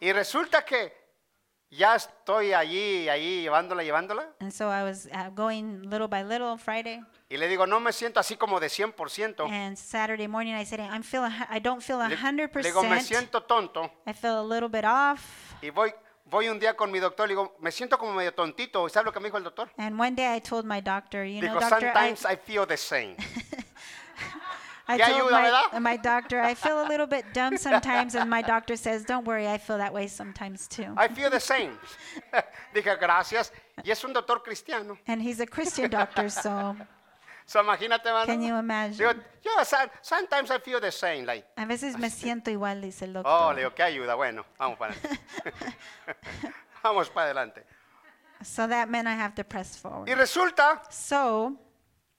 [0.00, 0.92] Y resulta que
[1.72, 4.28] ya estoy allí, allí, llevándola, llevándola.
[4.40, 7.02] And so I was uh, going little by little Friday.
[7.30, 9.50] Y le digo, no me siento así como de 100%.
[9.50, 13.00] And Saturday morning, I said, I'm feeling, I don't feel Le, le digo, me 100%.
[13.00, 13.90] siento tonto.
[14.06, 15.22] I feel a little bit off.
[15.62, 15.94] Y voy,
[16.26, 18.86] voy un día con mi doctor, le digo, me siento como medio tontito.
[18.86, 19.70] ¿Y sabe lo que me dijo el doctor?
[19.78, 22.66] And one day I told my doctor, you know, Dijo, doctor, I, sometimes I feel
[22.66, 23.16] the same.
[24.92, 25.80] I ¿Qué told ayuda, my, verdad?
[25.80, 28.14] my doctor, I feel a little bit dumb sometimes.
[28.14, 30.92] And my doctor says, don't worry, I feel that way sometimes too.
[30.96, 31.78] I feel the same.
[32.74, 33.50] Dije, gracias.
[33.84, 34.98] Y es un doctor cristiano.
[35.06, 36.76] And he's a Christian doctor, so
[37.44, 38.26] So, imagínate, hermano.
[38.26, 38.98] can you Digo, imagine?
[39.44, 41.26] yo, so- sometimes I feel the same.
[41.26, 43.54] Like, A veces me siento igual, dice el oh, doctor.
[43.56, 44.14] le digo, ¿qué ayuda?
[44.14, 45.18] Bueno, vamos para adelante.
[46.82, 47.62] vamos para adelante.
[48.44, 50.08] So that meant I have to press Y forward.
[50.16, 51.56] resulta So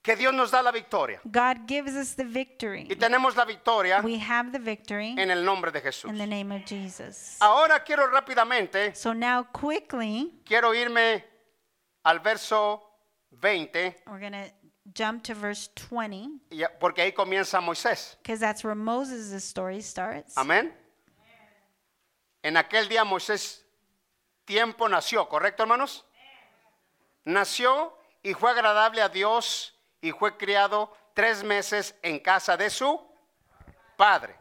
[0.04, 1.18] que Dios nos da la victoria.
[1.24, 2.86] God gives us the victory.
[2.90, 6.10] Y tenemos la victoria We have the victory en el nombre de Jesús.
[6.10, 7.38] in the name of Jesus.
[7.40, 11.24] Ahora quiero rápidamente, So now quickly, quiero irme
[12.04, 12.82] al verso
[13.40, 14.50] 20, we're going to
[14.92, 18.16] jump to verse 20 y porque ahí comienza Moisés.
[18.22, 20.36] because that's where Moses' story starts.
[20.36, 20.70] Amén.
[22.42, 23.64] En aquel día Moisés
[24.44, 26.04] tiempo nació, ¿correcto, hermanos?
[27.24, 29.73] Nació y fue agradable a Dios
[30.04, 33.00] y fue criado tres meses en casa de su
[33.96, 34.36] padre.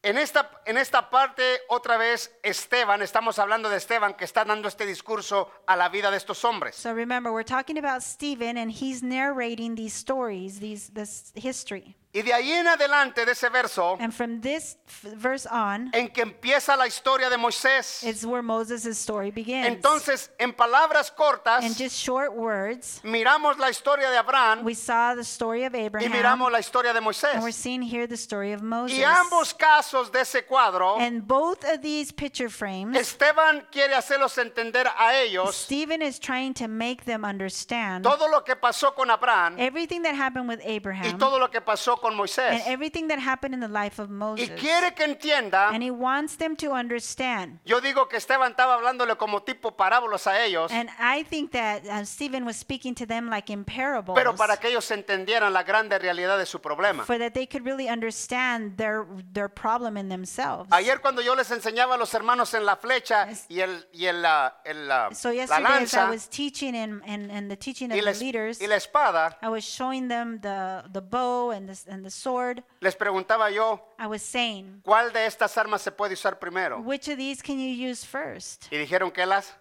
[0.00, 4.68] En esta, en esta parte, otra vez, Esteban, estamos hablando de Esteban que está dando
[4.68, 6.76] este discurso a la vida de estos hombres.
[6.76, 11.96] So remember, we're talking about Stephen, and he's narrating these stories, these this history.
[12.10, 16.08] Y de ahí en adelante, de ese verso, And from this f- verse on, en
[16.08, 19.66] que empieza la historia de Moisés, it's where Moses' story begins.
[19.66, 25.14] entonces, en palabras cortas, in just short words, miramos la historia de Abraham we saw
[25.14, 27.52] the story of y Abraham, miramos la historia de and we're Moisés.
[27.54, 28.96] seeing here the story of Moses.
[28.98, 34.38] Y ambos casos de ese cuadro, and both of these picture frames, Esteban quiere hacerlos
[34.38, 39.10] entender a ellos Stephen is trying to make them understand todo lo que pasó con
[39.10, 42.62] Abraham everything that happened with y Abraham todo lo que pasó pasó con and Moisés.
[42.66, 44.50] everything that happened in the life of Y Moses.
[44.60, 47.60] quiere que entienda, And he wants them to understand.
[47.64, 51.84] yo digo que Esteban estaba hablándole como tipo parábolas a ellos, And I think that
[51.84, 54.14] uh, Stephen was speaking to them like in parables.
[54.16, 57.04] pero para que ellos entendieran la grande realidad de su problema.
[57.04, 60.68] for that they could really understand their their problem in themselves.
[60.72, 64.24] Ayer cuando yo les enseñaba a los hermanos en la flecha y el y el,
[64.64, 67.96] el, so la yesterday as I lanza was teaching in, in, in the teaching of
[67.96, 71.50] y la, the es- leaders, y la espada, I was showing them the, the bow
[71.50, 72.62] and the, and the sword.
[72.80, 76.80] les preguntaba yo, I was saying, ¿cuál de estas armas se puede usar primero?
[76.80, 78.66] which of these can you use first?
[78.72, 79.54] Y dijeron que las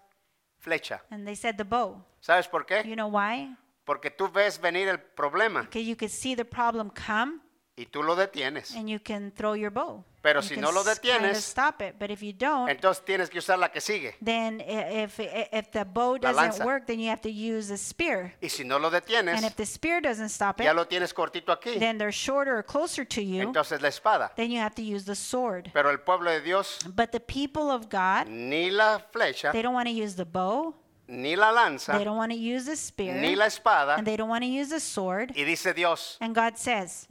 [0.59, 1.01] flecha.
[1.09, 2.03] And they said the bow.
[2.19, 2.83] ¿Sabes por qué?
[2.85, 3.55] You know why?
[3.85, 7.39] Porque tú ves venir el problema Because you could see the problem come
[7.77, 8.75] y tú lo detienes.
[8.75, 10.03] and you can throw your bow.
[10.27, 11.95] Pero You si can no lo s- kind of detienes, stop it.
[11.97, 14.15] But if you don't, Entonces tienes que usar la que sigue.
[14.21, 17.71] then i- if, i- if the bow La doesn't work, then you have to use
[17.71, 18.35] a spear.
[18.41, 21.13] Y si no lo detienes, And if the spear doesn't stop ya it, lo tienes
[21.13, 21.79] cortito aquí.
[21.79, 23.41] then they're shorter or closer to you.
[23.41, 24.33] Entonces la espada.
[24.35, 25.71] Then you have to use the sword.
[25.73, 29.73] Pero el pueblo de Dios, But the people of God, ni la flecha, they don't
[29.75, 30.75] want to use the bow,
[31.07, 33.95] ni la lanza, they don't want to use the spear, ni la espada.
[33.95, 35.31] and they don't want to use the sword.
[35.37, 37.07] Y dice Dios, And God says,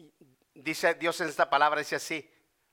[0.55, 2.29] dice Dios en esta palabra, dice así.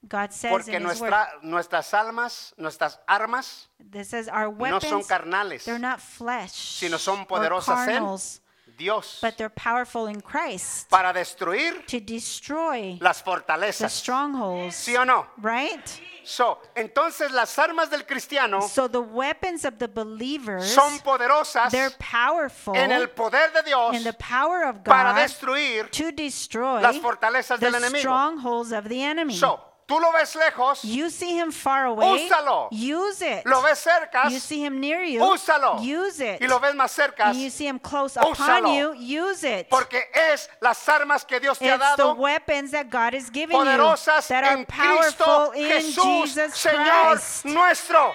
[0.07, 1.13] God says Porque in His word,
[1.43, 6.97] nuestras almas, nuestras armas, this says our no son weapons, carnales, they're not flesh sino
[6.97, 8.41] son poderosas en carnals,
[8.77, 13.91] Dios but they're powerful in Christ para destruir to destroy las the fortalezas.
[13.91, 14.75] strongholds.
[14.75, 15.25] ¿Sí o no?
[15.41, 15.79] Right?
[16.25, 21.91] So, entonces las armas del cristiano So the weapons of the believers, son poderosas they're
[21.99, 26.81] powerful en el poder de Dios in the power of para God destruir to destroy
[26.81, 27.99] las fortalezas del the enemigo.
[27.99, 29.35] strongholds of the enemy.
[29.35, 32.27] So, tú lo ves lejos, You see him far away.
[32.29, 32.67] Úsalo.
[32.71, 33.45] Use it.
[33.45, 35.19] lo ves cerca, You see him near you.
[35.21, 35.79] úsalo.
[35.81, 36.41] Use it.
[36.41, 38.75] Y lo ves más cerca, And you see him close upon Úsalo.
[38.75, 38.93] you.
[38.93, 39.69] Use it.
[39.69, 43.29] porque es las armas que Dios te ha It's the dado weapons that God has
[43.29, 47.45] given you poderosas that are en Cristo powerful in Jesús, Jesus Señor Christ.
[47.45, 48.13] nuestro.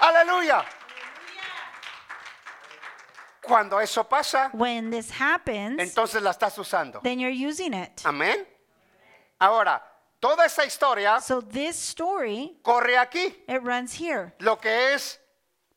[0.00, 0.64] Aleluya.
[3.42, 7.00] Cuando eso pasa, When this happens, entonces la estás usando.
[7.02, 8.02] then you're using it.
[8.04, 8.44] Amén.
[9.40, 9.80] Ahora,
[10.20, 13.34] toda esa historia So this story, corre aquí.
[13.48, 14.32] it runs here.
[14.38, 15.20] Lo que es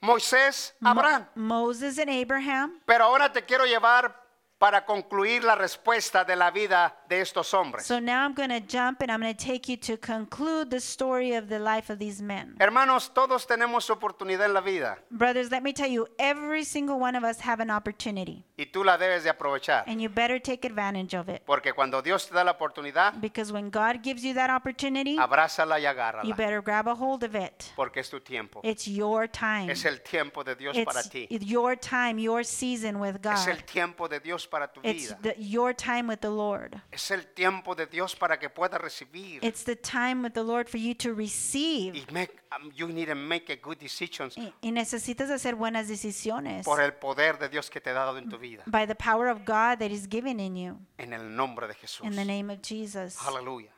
[0.02, 1.28] Moisés, Mo- Abraham.
[1.36, 2.82] Moses and Abraham.
[2.86, 4.16] Pero ahora te quiero llevar
[4.60, 7.86] para concluir la respuesta de la vida de estos hombres.
[7.86, 10.82] So now I'm going to jump and I'm going to take you to conclude the
[10.82, 12.56] story of the life of these men.
[12.60, 17.16] Hermanos, todos tenemos oportunidad en la vida Brothers, let me tell you, every single one
[17.18, 19.86] of us have an opportunity, y tú la debes de aprovechar.
[19.88, 21.42] and you better take advantage of it.
[21.46, 25.80] Porque cuando Dios te da la oportunidad, Because when God gives you that opportunity, abrázala
[25.80, 26.36] y you agárrala.
[26.36, 27.72] better grab a hold of it.
[27.78, 28.60] Porque es tu tiempo.
[28.66, 29.72] It's your time.
[29.72, 31.28] Es el tiempo de Dios para It's ti.
[31.42, 33.48] your time, your season with Es God.
[33.50, 35.20] el tiempo de Dios para tu It's vida.
[35.22, 36.82] the, your time with the Lord.
[36.92, 39.44] Es el tiempo de Dios para que puedas recibir.
[39.44, 42.12] It's the time with the Lord for you to Y receive.
[42.12, 46.66] make, um, you need to make a good decisions Y, y necesitas hacer buenas decisiones
[46.66, 48.64] por el poder de Dios que te ha dado en tu vida.
[48.68, 50.78] by the power of God that is given in you.
[50.98, 52.06] En el nombre de Jesús.
[52.06, 53.18] In the name of Jesus.
[53.26, 53.70] Aleluya.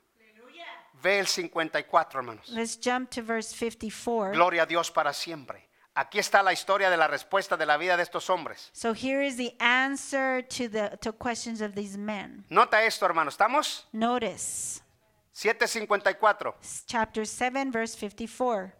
[1.04, 2.48] Ve el 54, hermanos.
[2.50, 4.34] Let's jump to verse 54.
[4.34, 5.68] Gloria a Dios para siempre.
[5.94, 8.70] Aquí está la historia de la respuesta de la vida de estos hombres.
[8.72, 12.46] So here is the answer to the to questions of these men.
[12.50, 13.30] Nota esto, hermano.
[13.30, 13.86] ¿Estamos?
[13.92, 14.82] Notice
[15.34, 16.56] 754.
[16.62, 18.72] s- chapter 7 verse 54.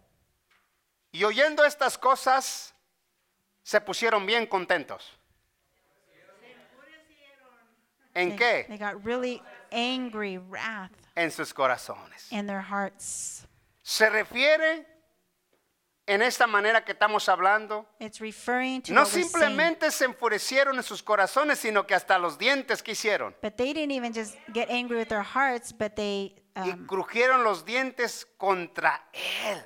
[1.12, 2.72] Y oyendo estas cosas,
[3.62, 5.18] se pusieron bien contentos.
[8.14, 8.64] ¿En They, qué?
[8.68, 12.30] they got really angry, wrath En sus corazones.
[12.30, 13.46] in their hearts.
[13.82, 14.86] Se refiere
[16.06, 17.86] en esta manera que estamos hablando.
[18.00, 22.82] It's referring to No simplemente se enfurecieron en sus corazones, sino que hasta los dientes
[22.82, 23.34] quisieron.
[23.42, 27.44] But they didn't even just get angry with their hearts, but they Y um, crujieron
[27.44, 29.62] los dientes contra él.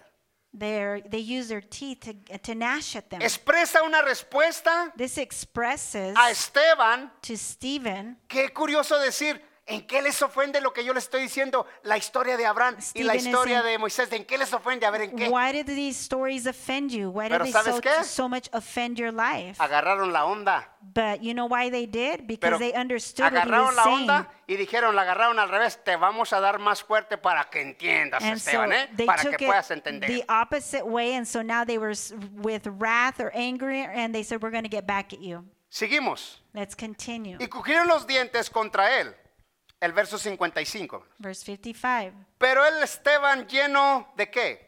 [0.59, 3.21] they use their teeth to, to gnash at them.
[3.21, 7.11] Expresa una respuesta This expresses a Esteban.
[7.23, 8.19] to Stephen.
[8.29, 11.67] Qué curioso decir, ¿en qué les ofende lo que yo les estoy diciendo?
[11.83, 14.11] La historia de Abraham y la historia de Moisés.
[14.13, 14.87] ¿En qué les ofende?
[14.87, 15.29] A ver, ¿en qué?
[15.29, 17.11] Why did these stories offend you?
[17.11, 18.05] Why did Pero they ¿sabes so, qué?
[18.05, 19.59] so much offend your life?
[19.61, 20.69] Agarraron la onda.
[20.81, 22.27] But you know why they did?
[22.27, 24.01] Because Pero they understood what he agarraron was la saying.
[24.11, 25.83] onda y dijeron, la agarraron al revés.
[25.85, 28.89] Te vamos a dar más fuerte para que entiendas, And so Esteban, ¿eh?
[28.97, 30.07] they Para took que puedas it entender.
[30.09, 34.23] the opposite way, and so now they were s- with wrath or angry, and they
[34.23, 36.41] said, "We're going to get back at you." Seguimos.
[36.55, 37.37] Let's continue.
[37.41, 39.15] Y cogieron los dientes contra él.
[39.87, 41.07] El verso 55.
[41.19, 42.13] Verse 55.
[42.39, 44.67] Pero él Esteban lleno de qué?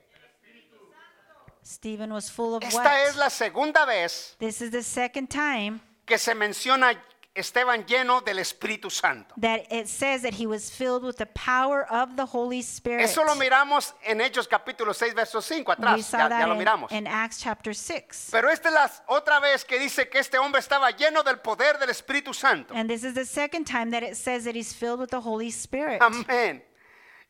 [1.66, 3.08] Stephen was full of Esta what?
[3.08, 6.92] es la segunda vez This is the second time que se menciona
[7.38, 9.34] Esteban lleno del Espíritu Santo.
[9.36, 13.04] that it says that he was filled with the power of the Holy Spirit.
[13.04, 16.10] Eso lo miramos en Hechos capítulo 6, verso 5 we atrás.
[16.10, 16.92] Ya, ya lo in, miramos.
[16.92, 18.30] in Acts chapter 6.
[18.30, 21.78] Pero esta es la otra vez que dice que este hombre estaba lleno del poder
[21.78, 22.74] del Espíritu Santo.
[22.74, 25.50] And this is the second time that it says that he's filled with the Holy
[25.50, 26.02] Spirit.
[26.02, 26.62] Amén.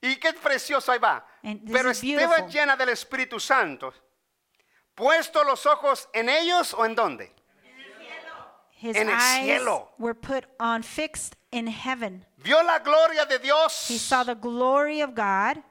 [0.00, 1.24] Y qué precioso ahí va.
[1.42, 3.92] Pero Esteban llena del Espíritu Santo.
[4.94, 7.32] Puesto los ojos en ellos o en dónde?
[8.80, 9.88] His En el eyes cielo.
[9.98, 12.24] were put on fixed in heaven.
[12.38, 15.62] Vio la gloria de Dios He saw the glory of God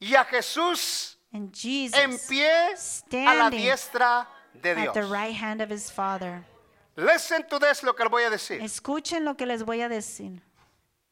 [0.00, 4.26] y a Jesús and Jesus en pie a la standing diestra
[4.60, 6.44] de at the right hand of his Father.
[6.96, 8.60] Listen to this lo que voy a decir.
[8.62, 10.40] Escuchen lo que les voy a decir.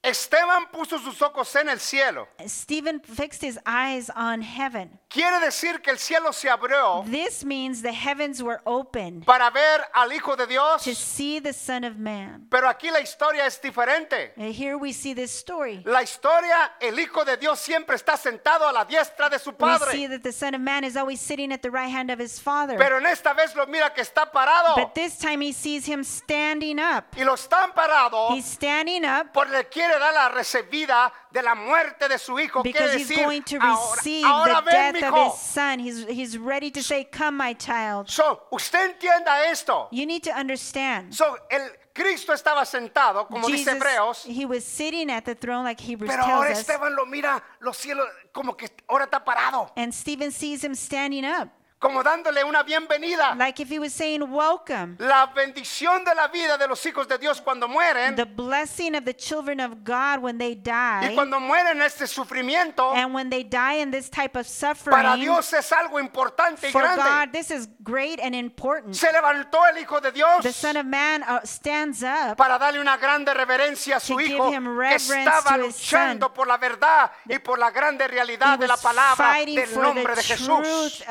[0.02, 2.26] Esteban puso sus ojos en el cielo.
[2.46, 4.98] Stephen fixed his eyes on heaven.
[5.10, 9.84] Quiere decir que el cielo se abrió This means the heavens were open para ver
[9.92, 10.84] al Hijo de Dios.
[10.84, 12.46] to see the Son of Man.
[12.48, 14.32] Pero aquí la historia es diferente.
[14.38, 15.82] And here we see this story.
[15.84, 19.56] La historia, el Hijo de Dios siempre está sentado a la diestra de su We
[19.56, 20.08] see Padre.
[20.08, 22.78] that the Son of Man is always sitting at the right hand of his Father.
[22.78, 24.76] Pero en esta vez lo mira que está parado.
[24.76, 27.04] But this time he sees him standing up.
[27.18, 31.54] Y lo están parado He's standing up porque le quiere dar la recibida de la
[31.54, 32.62] muerte de su hijo.
[32.62, 35.30] Quiere because he's decir, going to receive ahora the ven, death of mijo.
[35.32, 35.78] his son.
[35.78, 38.08] He's, he's ready to say, Come, my child.
[38.10, 39.88] So, usted entienda esto.
[39.90, 41.14] You need to understand.
[41.14, 45.64] So, el Cristo estaba sentado, como dice Jesus, Hebreos, he was sitting at the throne
[45.64, 46.58] like Hebrews pero tells ahora us.
[46.60, 51.24] Esteban lo mira los cielos como que ahora está parado, And Stephen sees him standing
[51.24, 51.48] up,
[51.80, 53.34] como dándole una bienvenida.
[53.36, 54.96] like if he was saying, Welcome.
[54.98, 59.04] La bendición de la vida de los hijos de Dios cuando mueren The blessing of
[59.04, 63.30] the children of God when they y die, cuando mueren en este sufrimiento, and when
[63.30, 66.96] they die in this type of para suffering, Dios es algo importante y for God,
[66.96, 67.32] grande.
[67.32, 68.94] this is great and important.
[68.94, 72.80] Se levantó el Hijo de Dios The Son of Man uh, stands up para darle
[72.80, 77.70] una grande reverencia a su hijo que estaba luchando por la verdad y por la
[77.70, 81.02] grande realidad de la palabra del nombre de Jesús.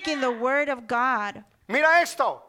[0.00, 1.44] Speaking the word of God.
[1.68, 2.42] Mira esto.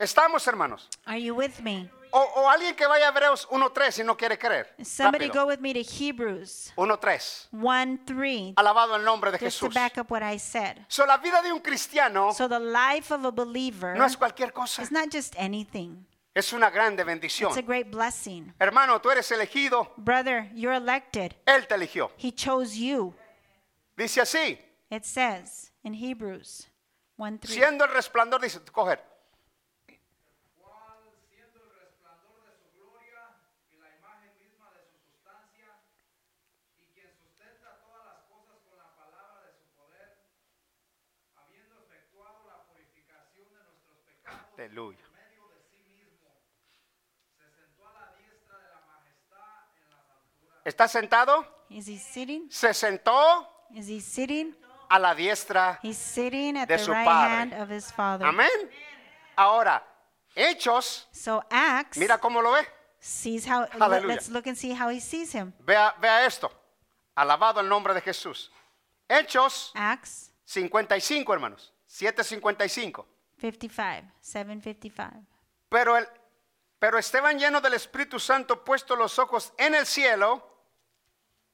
[0.00, 0.88] Estamos, hermanos.
[1.06, 1.90] Are you with me?
[2.10, 4.66] O, o alguien que vaya a Hebreos 1.3 si no quiere creer.
[4.82, 5.34] Somebody Rápido.
[5.34, 7.48] go with me to Hebrews 1.3.
[7.52, 9.74] 1 3, Alabado el nombre de just to Jesús.
[9.74, 10.86] back up what I said.
[10.88, 14.52] So, la vida de un cristiano So, the life of a believer no es cualquier
[14.52, 14.80] cosa.
[14.80, 17.50] is not just anything, Es una grande bendición.
[17.50, 18.54] it's a great blessing.
[18.58, 19.90] Hermano, tú eres elegido.
[19.98, 22.10] Brother, you're elected, Él te eligió.
[22.16, 23.12] He chose you.
[23.98, 24.58] Dice así.
[24.90, 26.67] It says in Hebrews
[27.18, 27.52] 1 3.
[27.52, 29.02] Siendo el resplandor, dice, coger.
[30.56, 33.34] cual siendo el resplandor de su gloria
[33.72, 35.82] y la imagen misma de su sustancia,
[36.78, 40.14] y quien sustenta todas las cosas con la palabra de su poder,
[41.34, 45.02] habiendo efectuado la purificación de nuestros pecados Aleluya.
[45.02, 46.30] por medio de sí mismo,
[47.34, 50.62] se sentó a la diestra de la majestad en las alturas.
[50.64, 51.66] ¿Está sentado?
[51.68, 52.46] Is he sitting?
[52.48, 54.54] Se sentó Is he sitting?
[54.88, 55.78] A la diestra.
[55.82, 57.28] He's sitting at De the su right Padre.
[57.30, 58.26] hand of his Father.
[58.26, 58.48] Amén.
[59.36, 59.82] Ahora,
[60.34, 62.66] Hechos, So Acts mira cómo lo ve.
[63.00, 63.66] sees how.
[63.78, 64.14] Hallelujah.
[64.14, 65.52] Let's look and see how he sees him.
[65.60, 66.50] Vea, vea esto.
[67.16, 68.50] Alabado el nombre de Jesús.
[69.08, 71.72] Hechos Acts 55, hermanos.
[71.86, 73.06] 755.
[73.40, 75.26] 55, 755.
[75.68, 76.06] Pero, el,
[76.78, 80.42] pero Esteban lleno del Espíritu Santo, puesto los ojos en el cielo,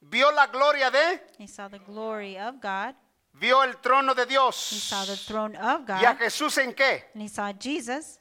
[0.01, 2.95] vio la gloria de, He saw the glory of God.
[3.39, 4.55] Vio el trono de He Dios.
[4.55, 6.19] saw the throne of ¿Y a God.
[6.19, 7.03] Jesús en qué?
[7.13, 8.19] And he saw Jesus.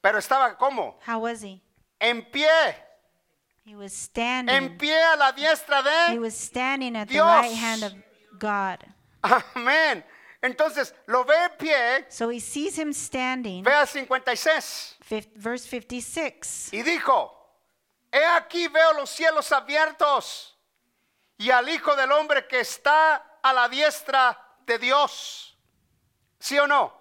[0.00, 1.60] Pero estaba como How was he?
[2.00, 2.48] en pie,
[3.64, 3.98] He was en
[4.48, 4.76] standing.
[4.78, 6.18] pie a la diestra He de.
[6.18, 7.26] was standing at the Dios.
[7.42, 7.92] right hand of
[8.38, 8.78] God.
[9.22, 10.04] Amén.
[10.42, 13.62] Entonces lo ve en pie, So he sees him standing.
[13.62, 14.96] vea 56.
[15.08, 16.70] Fif- Verse 56.
[16.72, 17.30] Y dijo,
[18.12, 20.56] he aquí veo los cielos abiertos
[21.42, 25.58] y al Hijo del Hombre que está a la diestra de Dios.
[26.38, 26.96] ¿Sí o no?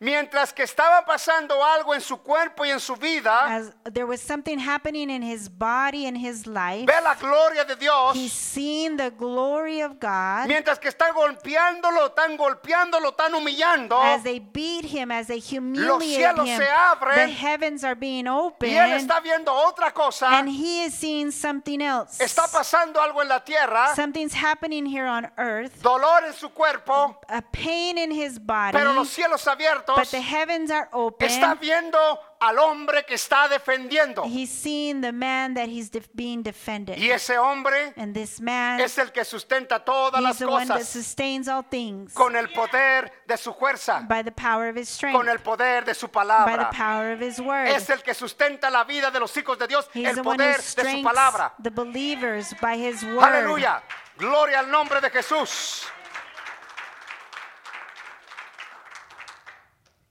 [0.00, 4.20] Mientras que estaba pasando algo en su cuerpo y en su vida, As there was
[4.20, 8.14] something happening in his body and his life, ve la gloria de Dios.
[8.14, 13.96] he's seen the glory of God Mientras que están golpeándolo, están golpeándolo, están humillando.
[14.02, 16.58] as they beat him, as they humiliate cielos him.
[16.58, 17.14] se abren.
[17.14, 20.28] The heavens are being Y él opened, está viendo otra cosa.
[20.38, 22.18] and he is seeing something else.
[22.22, 23.94] Está pasando algo en la tierra.
[23.94, 27.16] Something's happening here on earth, Dolor en su cuerpo.
[27.28, 29.93] a pain in his body, Pero los cielos abiertos.
[29.96, 31.28] But the heavens are open.
[31.28, 31.98] Está viendo
[32.40, 34.24] al hombre que está defendiendo.
[34.24, 36.98] He's seeing the man that he's def- being defended.
[36.98, 40.76] Y ese hombre And this man, es el que sustenta todas las the one that
[40.78, 44.88] cosas sustains all things con el poder de su fuerza, by the power of his
[44.88, 46.70] strength, con el poder de su by the palabra.
[46.70, 47.68] power of his word.
[47.68, 50.34] Es el que sustenta la vida de los hijos de Dios, He's el the one
[50.34, 51.52] who poder de su strengthens palabra.
[51.62, 53.22] the believers by his word.
[53.22, 53.82] Aleluya.
[54.16, 55.86] Gloria al nombre de Jesús.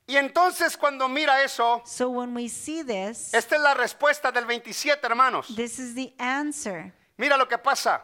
[0.06, 4.45] Y entonces cuando mira eso, So when we see this, esta es la respuesta del
[4.45, 5.47] 27, hermanos.
[5.56, 6.93] this is the answer.
[7.18, 8.01] Mira lo que pasa.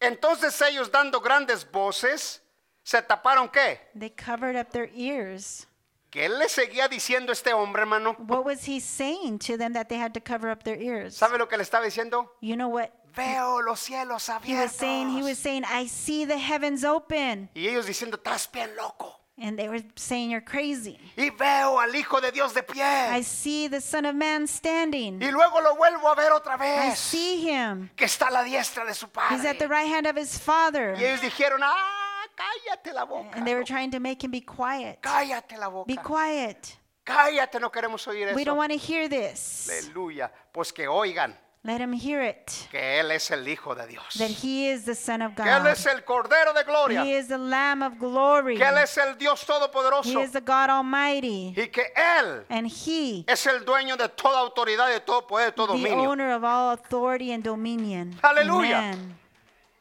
[0.00, 2.40] Entonces ellos dando grandes voces,
[2.82, 3.80] se taparon qué?
[3.98, 5.66] They covered up their ears.
[6.10, 8.14] Que él le seguía diciendo este hombre, hermano.
[8.18, 11.16] What was he saying to them that they had to cover up their ears?
[11.16, 12.30] ¿Sabe lo que le estaba diciendo?
[12.40, 15.08] You know what Veo los cielos he was saying?
[15.10, 15.42] He was abiertos.
[15.42, 17.48] saying, I see the heavens open.
[17.54, 19.20] Y ellos diciendo, estás bien loco.
[19.36, 20.98] And they were saying, You're crazy.
[21.16, 25.20] Y veo al Hijo de Dios de I see the Son of Man standing.
[25.20, 27.90] Y luego lo vuelvo a ver otra I see him.
[27.96, 30.94] Que está a la diestra de su He's at the right hand of his Father.
[30.96, 33.36] Y ellos dijeron, ah, cállate la boca.
[33.36, 35.02] And they were trying to make him be quiet.
[35.02, 36.76] Cállate la Be quiet.
[37.04, 39.68] Cállate, no queremos oír We don't want to hear this.
[39.68, 40.30] Aleluya.
[40.52, 41.36] Pues que oigan
[41.66, 42.50] Let him hear it.
[42.70, 44.04] que Él es el Hijo de Dios.
[44.18, 45.68] That he is the Son of Que Él God.
[45.68, 47.02] es el Cordero de Gloria.
[47.04, 48.58] He is the Lamb of glory.
[48.58, 50.20] Que Él es el Dios He Todopoderoso.
[50.22, 51.54] is the God Almighty.
[51.56, 55.52] Y que Él And he, es el dueño de toda autoridad, de todo poder, de
[55.52, 56.10] todo the dominio.
[56.10, 58.14] owner of all authority and dominion.
[58.22, 58.90] Aleluya.
[58.90, 59.18] Amen.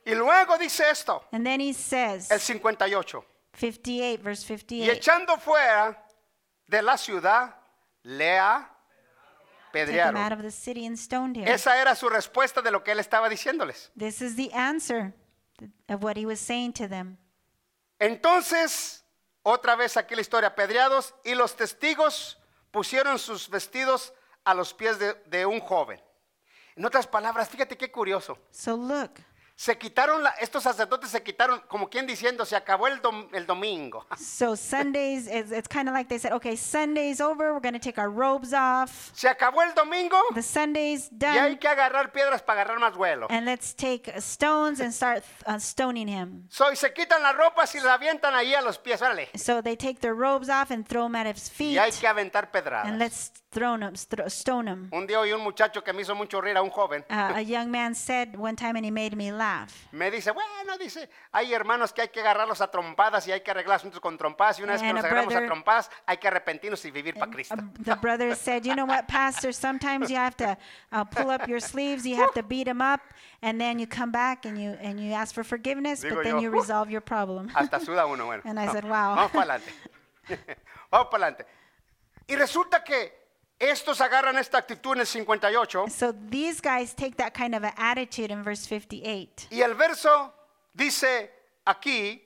[0.05, 3.23] Y luego dice esto, And then he says, el 58.
[3.57, 4.91] 58, verse Y 58.
[4.93, 5.97] echando fuera
[6.65, 7.55] de la ciudad,
[8.03, 8.39] le
[9.73, 10.31] Took him out apedrearon.
[10.33, 11.47] of the city and stoned him.
[11.47, 13.91] Esa era su respuesta de lo que él estaba diciéndoles.
[13.97, 15.13] This is the answer
[15.89, 17.17] of what he was saying to them.
[17.99, 19.03] Entonces,
[19.43, 22.37] otra vez aquí la historia, apedreados y los testigos
[22.71, 24.13] pusieron sus vestidos
[24.43, 26.01] a los pies de, de un joven.
[26.75, 28.37] En otras palabras, fíjate qué curioso.
[28.51, 29.11] So look,
[29.63, 33.45] Se quitaron, la- estos sacerdotes se quitaron, como quien diciendo, se acabó el, dom- el
[33.45, 34.05] domingo.
[34.19, 37.79] so Sundays, it's, it's kind of like they said, okay, Sunday's over, we're going to
[37.79, 39.11] take our robes off.
[39.13, 42.97] Se acabó el domingo The Sunday's y hay done, que agarrar piedras para agarrar más
[42.97, 43.27] vuelo.
[43.29, 46.45] and let's take stones and start uh, stoning him.
[46.49, 49.29] So, y se quitan las ropas y las avientan ahí a los pies, órale.
[49.37, 52.05] So they take their robes off and throw him at his feet, Y hay que
[52.05, 52.97] aventar and pedradas.
[52.97, 54.89] let's thro- stone him.
[54.91, 57.05] Un día oí un muchacho que me hizo mucho reír a un joven.
[57.09, 59.71] Uh, a young man said one time, and he made me laugh.
[59.91, 63.51] Me dice, bueno, dice, hay hermanos que hay que agarrarlos a trompadas y hay que
[63.51, 64.59] arreglar asuntos con trompadas.
[64.59, 67.31] Y una vez que And nos agarramos a trompadas, hay que arrepentirnos y vivir para
[67.31, 67.55] Cristo.
[67.55, 69.53] Uh, the brother said, You know what, Pastor?
[69.53, 70.57] Sometimes you have to
[70.91, 73.01] uh, pull up your sleeves, you have to beat him up,
[73.41, 76.35] and then you come back and you and you ask for forgiveness, Digo but then
[76.35, 77.49] yo, you "Uh." resolve your problem.
[77.53, 78.41] Hasta suda uno, bueno.
[78.45, 79.15] And I said, wow.
[79.15, 79.71] Vamos para adelante.
[80.91, 81.45] Vamos para adelante.
[82.27, 83.22] Y resulta que
[83.59, 87.73] estos agarran esta actitud en el 58 so these guys take that kind of an
[87.77, 89.47] attitude in verse 58.
[89.51, 90.33] y el verso
[90.73, 91.31] dice
[91.65, 92.21] aquí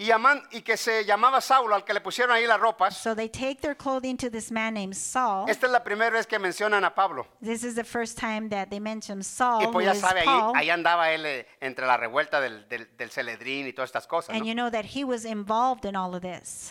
[0.00, 2.96] y, llaman- y que se llamaba Saulo al que le pusieron ahí las ropas.
[2.96, 5.50] So they take their clothing to this man named Saul.
[5.50, 7.26] Esta es la primera vez que mencionan a Pablo.
[7.42, 10.24] This is the first time that they mention Saul, Y pues ya is sabe, ahí,
[10.26, 10.52] Paul.
[10.54, 14.30] ahí andaba él eh, entre la revuelta del, del, del Celedrín y todas estas cosas.
[14.36, 14.46] And ¿no?
[14.46, 16.70] you know that he was involved in all of this.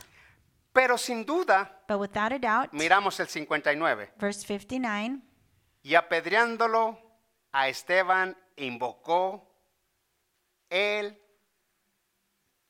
[0.77, 4.11] Pero sin duda, But without a doubt, miramos el 59.
[4.19, 5.21] verse 59,
[5.81, 6.99] Y apedreándolo
[7.51, 9.43] a Esteban, invocó
[10.69, 11.17] él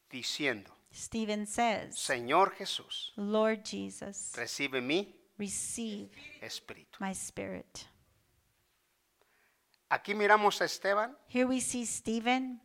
[0.09, 6.97] diciendo, Stephen says, Señor Jesús, Lord Jesus, recibe mi receive espíritu.
[7.01, 7.89] my spirit.
[9.89, 12.61] Aquí miramos a Esteban Here we see Stephen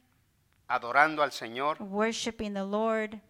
[0.69, 3.21] adorando al Señor worshiping the Lord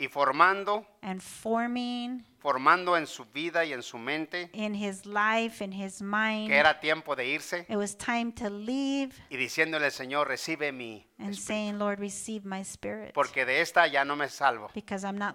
[0.00, 5.62] y formando, and forming formando en su vida y en su mente in his life,
[5.62, 6.48] in his mind.
[6.48, 11.06] que era tiempo de irse It was time to leave y diciéndole Señor, recibe mi
[11.18, 13.12] and espíritu, saying, Lord, receive my spirit.
[13.12, 14.70] porque de esta ya no me salvo.
[14.74, 15.34] Because I'm not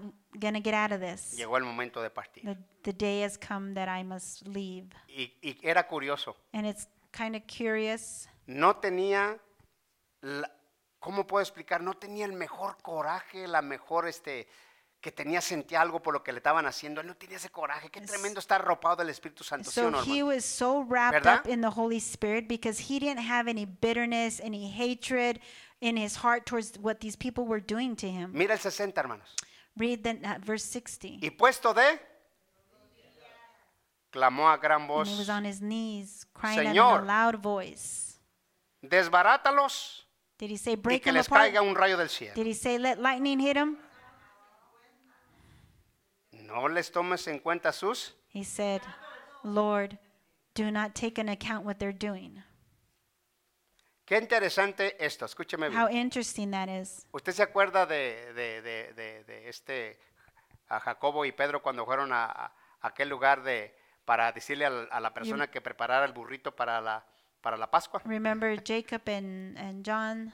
[0.56, 1.38] to get out of this.
[1.38, 2.44] Llegó el momento de partir.
[2.44, 4.88] The, the day has come that I must leave.
[5.08, 8.28] Y, y era curioso, And it's kind of curious.
[8.48, 9.40] no tenía,
[10.22, 10.50] la-
[11.06, 11.82] ¿cómo puedo explicar?
[11.82, 14.48] No tenía el mejor coraje, la mejor, este,
[15.00, 17.00] que tenía, sentía algo por lo que le estaban haciendo.
[17.00, 17.92] Él no tenía ese coraje.
[17.92, 21.42] Qué tremendo estar arropado del Espíritu Santo, ¿sí So no, he was so wrapped ¿Verdad?
[21.42, 25.40] up in the Holy Spirit because he didn't have any bitterness, any hatred
[25.80, 28.32] in his heart towards what these people were doing to him.
[28.34, 29.36] Mira el 60, hermanos.
[29.78, 31.20] Read the, uh, verse 60.
[31.22, 32.00] Y puesto de,
[34.12, 37.04] clamó a gran And voz, he was on his knees crying out in Señor.
[37.04, 38.18] a loud voice.
[38.82, 40.05] desbarátalos
[40.38, 41.44] Did he say y break que them les apart?
[41.44, 42.34] caiga un rayo del cielo.
[42.36, 43.78] Did he say let lightning hit him?
[46.32, 48.82] No les tomes en cuenta sus He said
[49.44, 49.98] Lord,
[50.54, 52.44] do not take into account what they're doing.
[54.06, 56.02] Qué interesante esto, escúcheme How bien.
[56.02, 57.08] interesting that is.
[57.12, 60.00] ¿Usted se acuerda de, de- de- de- de este
[60.68, 65.00] a Jacobo y Pedro cuando fueron a, a aquel lugar de para decirle al- a,
[65.00, 67.06] la persona que preparara el burrito para la
[67.46, 70.34] para la Pascua Remember Jacob and, and John?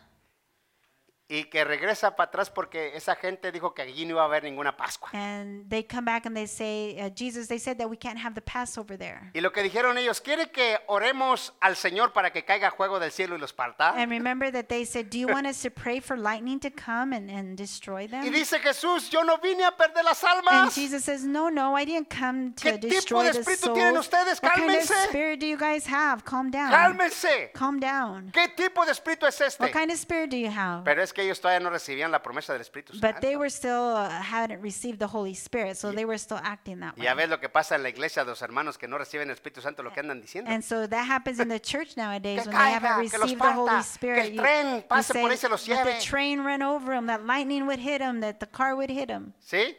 [1.34, 4.44] Y que regresa para atrás porque esa gente dijo que allí no iba a haber
[4.44, 5.10] ninguna Pascua.
[5.14, 8.36] And they come back and they say, uh, Jesus, they said that we can't have
[8.36, 9.32] the Passover there.
[9.34, 13.12] Y lo que dijeron ellos, ¿quiere que oremos al Señor para que caiga fuego del
[13.12, 13.94] cielo y los parta?
[13.96, 17.14] And remember that they said, Do you want us to pray for lightning to come
[17.16, 18.32] and, and destroy Y them?
[18.32, 20.76] dice Jesús, yo no vine a perder las And almas.
[20.76, 23.94] Jesus says, No, no, I didn't come ¿Qué to tipo destroy de the espíritu tienen
[23.94, 24.08] souls.
[24.08, 24.42] ustedes?
[24.42, 25.08] What kind of Cálmense.
[25.10, 26.26] spirit do you guys have?
[26.26, 26.72] Calm down.
[26.72, 27.52] Cálmense.
[27.54, 28.32] Calm down.
[28.34, 29.62] ¿Qué tipo de espíritu es este?
[29.64, 30.84] What kind of spirit do you have?
[30.84, 33.20] Pero es que ellos todavía no recibían la promesa del Espíritu But Santo.
[33.22, 36.94] they were still uh, hadn't received the Holy Spirit, so they were still acting that
[36.98, 37.24] Y ya way.
[37.24, 39.62] ves lo que pasa en la iglesia de los hermanos que no reciben el Espíritu
[39.62, 40.50] Santo, lo que andan diciendo.
[40.52, 43.42] And so that happens in the church nowadays Que when they haven't que los received
[43.42, 44.26] the Holy parta, que Spirit.
[44.26, 46.02] el You, tren you pase por say ahí, se los that the lleve.
[46.02, 49.34] train run over them, that lightning would hit them, that the car would hit them.
[49.40, 49.76] ¿Sí?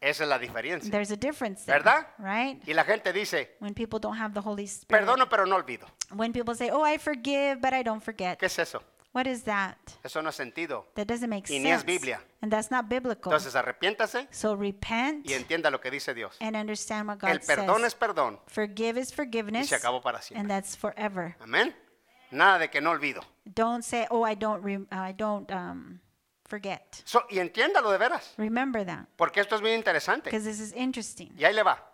[0.00, 0.90] Esa es la diferencia.
[0.90, 2.06] There's a difference there, ¿Verdad?
[2.18, 2.60] right?
[2.66, 4.88] Y la gente dice, When people don't have the Holy Spirit.
[5.06, 5.86] perdono pero no olvido.
[6.10, 8.82] When people say, "Oh, I forgive, but I don't forget." ¿Qué es eso?
[9.14, 9.76] What is that?
[10.02, 10.86] Eso no es sentido.
[10.94, 11.84] That doesn't make Y ni es sense.
[11.84, 12.22] Biblia.
[12.40, 13.30] And that's not biblical.
[13.30, 16.36] Entonces arrepiéntase so repent y entienda lo que dice Dios.
[16.40, 17.88] and understand what God El perdón says.
[17.88, 18.40] es perdón.
[18.46, 19.66] Forgive is forgiveness.
[19.66, 20.48] Y se acabó para And siempre.
[20.48, 21.36] that's forever.
[21.40, 21.74] Amén.
[22.30, 23.20] Nada de que no olvido.
[23.44, 26.00] Don't say, "Oh, I don't re- I don't um,
[26.46, 30.30] forget." So, y entiéndalo de veras, Remember that porque esto es bien interesante.
[30.30, 31.30] because this is interesting.
[31.36, 31.86] Y ahí le va.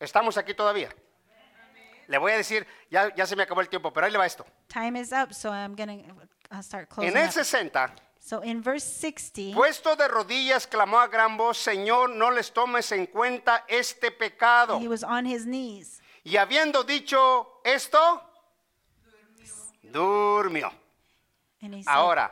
[0.00, 0.88] Estamos aquí todavía.
[2.08, 4.26] Le voy a decir, ya, ya se me acabó el tiempo, pero ahí le va
[4.26, 4.46] esto.
[4.68, 6.04] Time is up, so I'm going
[6.50, 7.32] to start closing En el up.
[7.32, 12.52] 60, So in verse 60, puesto de rodillas, clamó a gran voz, Señor, no les
[12.52, 14.80] tomes en cuenta este pecado.
[14.80, 16.00] he was on his knees.
[16.24, 18.20] Y habiendo dicho esto,
[19.82, 20.72] durmió.
[21.62, 22.30] And he said, Ahora,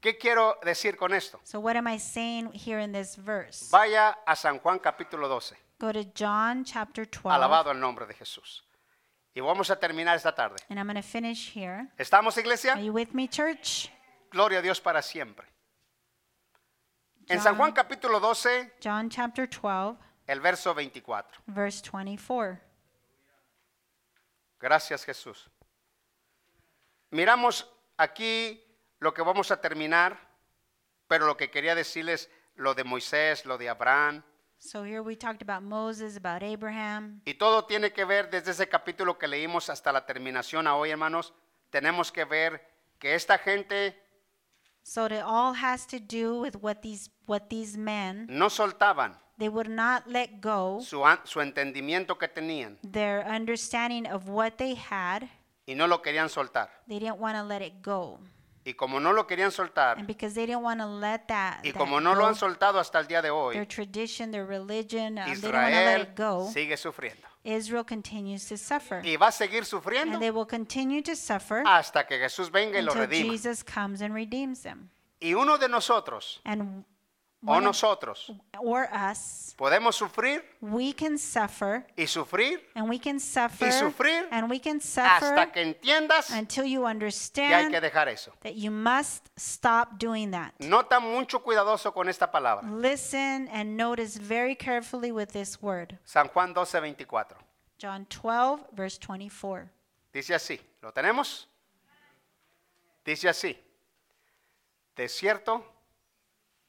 [0.00, 1.40] ¿qué quiero decir con esto?
[1.42, 3.68] So what am I saying here in this verse?
[3.70, 5.56] Vaya a San Juan capítulo 12.
[5.80, 7.34] Go to John chapter 12.
[7.34, 8.62] Alabado el nombre de Jesús.
[9.36, 10.56] Y vamos a terminar esta tarde.
[10.70, 11.88] And I'm going to finish here.
[11.98, 12.74] ¿Estamos, Are iglesia?
[12.78, 13.90] you with me, church?
[14.30, 15.46] Gloria a Dios para siempre.
[17.28, 21.42] En San Juan John, capítulo 12, John chapter 12, el verso 24.
[21.48, 22.58] verse 24.
[24.58, 25.50] Gracias Jesús.
[27.10, 28.64] Miramos aquí
[29.00, 30.18] lo que vamos a terminar,
[31.08, 34.22] pero lo que quería decirles, lo de Moisés, lo de Abraham,
[34.58, 37.20] So here we talked about Moses, about Abraham.
[37.24, 40.90] y todo tiene que ver desde ese capítulo que leímos hasta la terminación a hoy,
[40.90, 41.32] hermanos.
[41.70, 42.60] Tenemos que ver
[42.98, 43.94] que esta gente
[44.82, 49.48] So it all has to do with what these what these men no soltaban they
[49.48, 55.24] would not let go su, su entendimiento que tenían their understanding of what they had.
[55.66, 56.70] y no lo querían soltar.
[56.86, 58.20] They didn't want to let it go.
[58.66, 61.70] Y como no lo querían soltar, And because they didn't want to let that, y
[61.70, 64.44] that como no lo go, han soltado hasta el día de their hoy, tradition, their
[64.44, 66.50] religion, um, they don't want to let Israel it go.
[66.52, 67.28] sigue sufriendo.
[67.44, 69.02] Israel continues to suffer.
[69.04, 72.80] Y va a seguir sufriendo And they will continue to suffer hasta que Jesús venga
[72.80, 73.30] y lo until redima.
[73.30, 74.90] Jesus comes and redeems them.
[75.20, 76.84] Y uno de nosotros And
[77.44, 83.70] o nosotros or us, podemos sufrir we can suffer y sufrir and we can suffer
[83.70, 88.08] sufrir and we can suffer hasta que entiendas until you que hay understand que dejar
[88.08, 88.32] eso.
[88.42, 90.52] that you must stop doing that.
[90.60, 92.68] Nota mucho cuidadoso con esta palabra.
[92.70, 95.98] Listen and notice very carefully with this word.
[96.04, 97.36] San Juan 12, 24.
[97.78, 99.70] John 12, verse 24.
[100.12, 101.46] Dice así, ¿lo tenemos?
[103.04, 103.56] Dice así,
[104.96, 105.62] de cierto,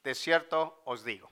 [0.08, 1.30] de cierto os digo.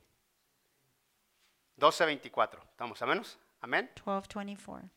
[1.77, 2.63] 12, 24.
[2.63, 3.39] ¿Estamos a menos?
[3.63, 3.91] Amén.
[4.05, 4.91] 12, 24.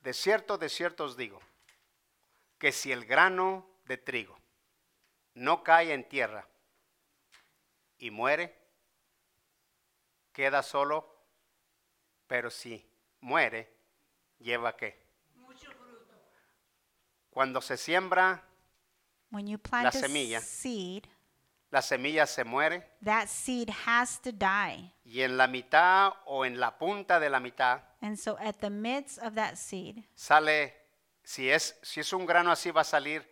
[0.00, 1.40] De cierto, de cierto os digo,
[2.58, 4.36] que si el grano de trigo
[5.34, 6.48] no cae en tierra
[7.98, 8.58] y muere,
[10.32, 11.06] queda solo,
[12.26, 12.84] pero si
[13.20, 13.72] muere,
[14.40, 15.00] lleva qué?
[17.30, 18.42] Cuando se siembra,
[19.30, 20.40] When you plant a semilla.
[20.40, 21.04] seed,
[21.76, 24.90] la semilla se muere that seed has to die.
[25.04, 28.70] y en la mitad o en la punta de la mitad And so at the
[28.70, 30.72] midst of that seed, sale,
[31.22, 33.22] si es, si es un grano así, va a salir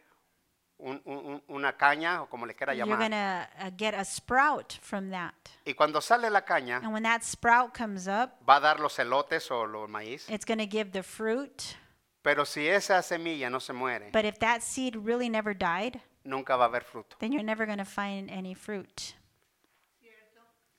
[0.78, 2.98] un- un- un- una caña o como le quiera you're llamar.
[2.98, 5.32] going to uh, get a sprout from that.
[5.64, 8.98] Y cuando sale la caña, And when that sprout comes up, va a dar los
[8.98, 10.28] elotes o los maíz.
[10.28, 11.76] it's to give the fruit.
[12.22, 16.56] Pero si esa semilla no se muere, But if that seed really never died, nunca
[16.56, 17.16] va a haber fruto.
[17.18, 19.14] then you're never going to find any fruit.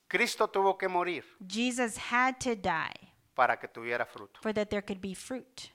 [0.07, 2.93] Cristo tuvo que morir Jesus had to die
[3.35, 4.39] para que tuviera fruto.
[4.41, 5.71] for that there could be fruit.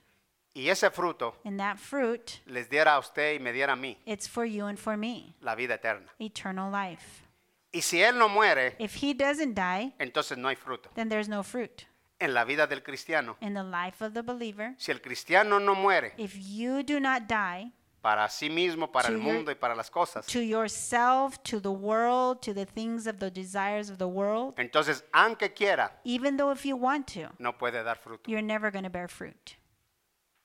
[0.54, 3.96] Y ese fruto And that fruit, les diera a usted y me diera a mí
[4.06, 6.08] it's for you and for me, la vida eterna.
[6.18, 7.24] eternal life.
[7.72, 10.90] Y si él no muere, If he doesn't die, entonces no hay fruto.
[10.94, 11.86] then there's no fruit.
[12.18, 15.74] En la vida del cristiano, In the life of the believer, si el cristiano no
[15.74, 17.72] muere if you do not die
[18.02, 21.60] para sí mismo, para To el your- mundo y para las cosas, to yourself, to
[21.60, 26.36] the world, to the things of the desires of the world, entonces aunque quiera, even
[26.36, 28.26] though if you want to, no puede dar fruto.
[28.26, 29.56] you're never going to bear fruit.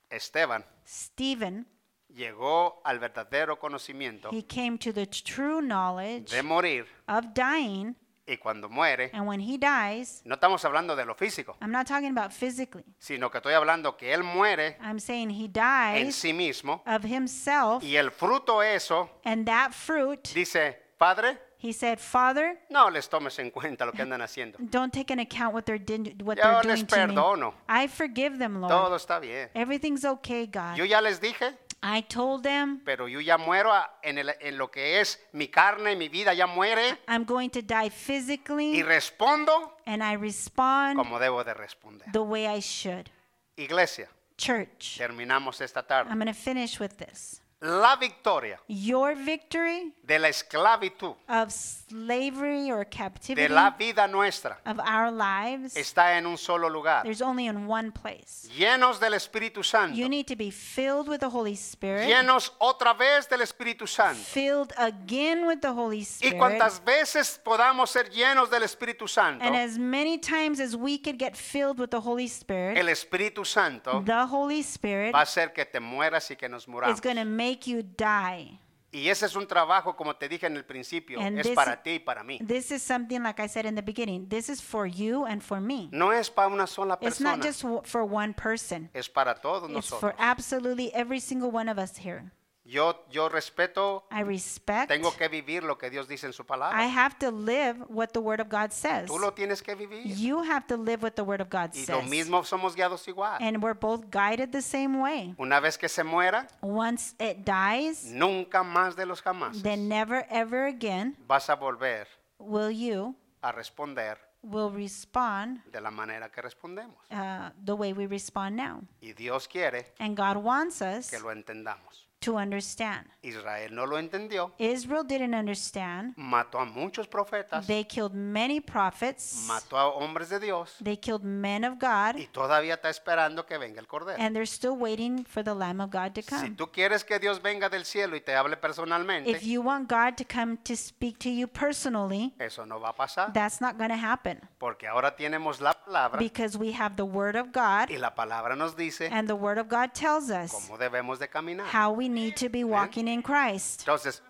[0.10, 1.66] Esteban Stephen,
[2.14, 7.96] llegó al verdadero conocimiento he came to the true knowledge de morir of dying,
[8.28, 11.88] y cuando muere, and when he dies, no estamos hablando de lo físico, I'm not
[11.88, 12.84] talking about physically.
[13.00, 17.04] sino que estoy hablando que él muere I'm saying he en dies sí mismo of
[17.04, 23.10] himself, y el fruto eso and that fruit, dice, Padre, he said, Father, no les
[23.10, 24.58] tomes en cuenta lo que andan haciendo.
[24.60, 25.80] don't take into account what they're,
[26.24, 27.16] what Yo they're les doing to me.
[27.16, 27.54] perdono.
[27.68, 28.72] I forgive them, Lord.
[28.72, 29.50] Todo está bien.
[29.56, 30.78] Everything's okay, God.
[30.78, 31.54] Yo ya les dije,
[31.84, 35.48] I told them pero yo ya muero a- en, el- en lo que es mi
[35.50, 40.98] carne, mi vida ya muere I'm going to die y physically, respondo and I respond
[40.98, 42.12] como debo de responder.
[42.12, 43.10] the way I should.
[43.58, 46.10] Iglesia, Church, terminamos esta tarde.
[46.12, 47.42] I'm going to finish with this.
[47.66, 54.58] La victoria Your victory de la esclavitud of slavery or captivity de la vida nuestra
[54.66, 57.04] of our lives, está en un solo lugar.
[57.04, 58.48] there's only in one place.
[58.56, 59.96] Llenos del Espíritu Santo.
[59.96, 64.20] You need to be filled with the Holy Spirit, Llenos otra vez del Espíritu Santo.
[64.22, 66.38] filled again with the Holy Y Spirit.
[66.38, 71.18] cuantas veces podamos ser llenos del Espíritu Santo, And as many times as we could
[71.18, 75.54] get filled with the Holy Spirit, el Espíritu Santo the Holy Spirit va a hacer
[75.54, 77.02] que te mueras y que nos is muramos.
[77.02, 78.60] going to make you die.
[78.92, 81.84] Y ese es un trabajo, como te dije en el principio, And es this- para
[81.84, 82.40] ti y para mí.
[82.48, 84.30] This is something like I said in the beginning.
[84.30, 85.90] This is for you and for me.
[85.92, 88.90] No es para una sola It's persona, not just w- for one person.
[88.94, 92.32] es para todos It's for absolutely every single one of us here.
[92.68, 94.88] Yo, yo respeto, I respect.
[94.88, 96.80] tengo que vivir lo que Dios dice en su I palabra.
[96.88, 99.06] have to live what the Word of God says.
[99.08, 100.04] Tú lo tienes que vivir.
[100.18, 102.10] You have to live what the Word of God Y lo says.
[102.10, 103.38] mismo somos guiados igual.
[103.40, 105.36] And we're both guided the same way.
[105.38, 110.26] Una vez que se muera, Once it dies, nunca más de los jamás then never
[110.32, 112.08] ever again vas a volver
[112.40, 116.98] will you a responder will respond de la manera que respondemos.
[117.12, 118.82] uh, the way we respond now.
[119.02, 122.05] Y Dios quiere And God wants us que lo entendamos.
[122.20, 123.08] To understand.
[123.22, 126.14] Israel no lo entendió, Israel didn't understand.
[126.16, 129.46] mató a muchos profetas, They killed many prophets.
[129.48, 132.18] mató a hombres de Dios They killed men of God.
[132.18, 134.18] y todavía está esperando que venga el Cordero.
[134.22, 136.50] And they're still waiting for the Lamb of God to Si come.
[136.56, 140.16] tú quieres que Dios venga del cielo y te hable personalmente, If you want God
[140.18, 143.90] to come to speak to you personally, eso no va a pasar, that's not going
[143.90, 147.98] to happen porque ahora tenemos la palabra because we have the Word of God, y
[147.98, 151.66] la palabra nos dice and the Word of God tells us cómo debemos de caminar.
[151.72, 153.82] how we need to be walking in Christ.
[153.82, 154.22] Entonces,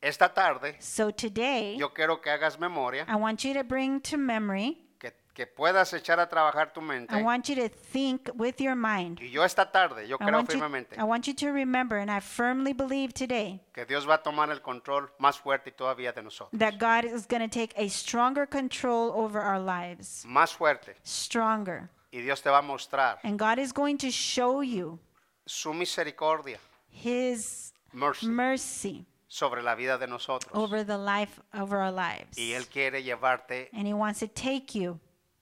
[0.00, 4.18] esta tarde So today, yo quiero que hagas memoria, I want you to bring to
[4.18, 8.74] memory, que, que puedas echar a trabajar tu I want you to think with your
[8.74, 9.18] mind.
[9.20, 11.98] Y yo esta tarde, yo I creo want, you, firmemente I want you to remember,
[11.98, 15.72] and I firmly believe today, que Dios va a tomar el control más fuerte y
[15.72, 16.58] todavía de nosotros.
[16.58, 20.24] that God is going to take a stronger control over our lives.
[20.26, 20.96] Más fuerte.
[21.02, 21.88] Stronger.
[22.12, 25.00] Y Dios te va a mostrar And God is going to show you
[25.46, 26.58] su misericordia,
[26.94, 30.52] His mercy, mercy sobre la vida de nosotros.
[30.54, 32.38] over the life over our lives.
[32.38, 34.98] Y Él quiere llevarte And He wants to take you,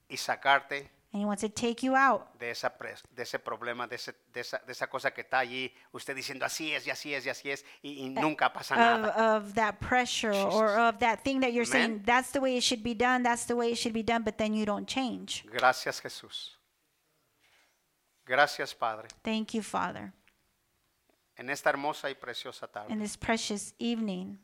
[0.09, 3.87] y sacarte and He wants to take you out de, esa pres- de ese problema,
[3.87, 6.89] de, ese- de esa, de esa cosa que está allí, usted diciendo así es y
[6.89, 9.35] así es y así es, y, y eh, nunca pasa of, nada.
[9.37, 12.81] of that pressure or of that thing that you're saying, that's the way it should
[12.83, 15.45] be done, that's the way it should be done, but then you don't change.
[15.51, 16.57] Gracias Jesús.
[18.25, 19.07] Gracias Padre.
[19.23, 20.13] Thank you, Father.
[21.43, 22.93] En esta hermosa y preciosa tarde.
[22.93, 24.39] In this precious evening,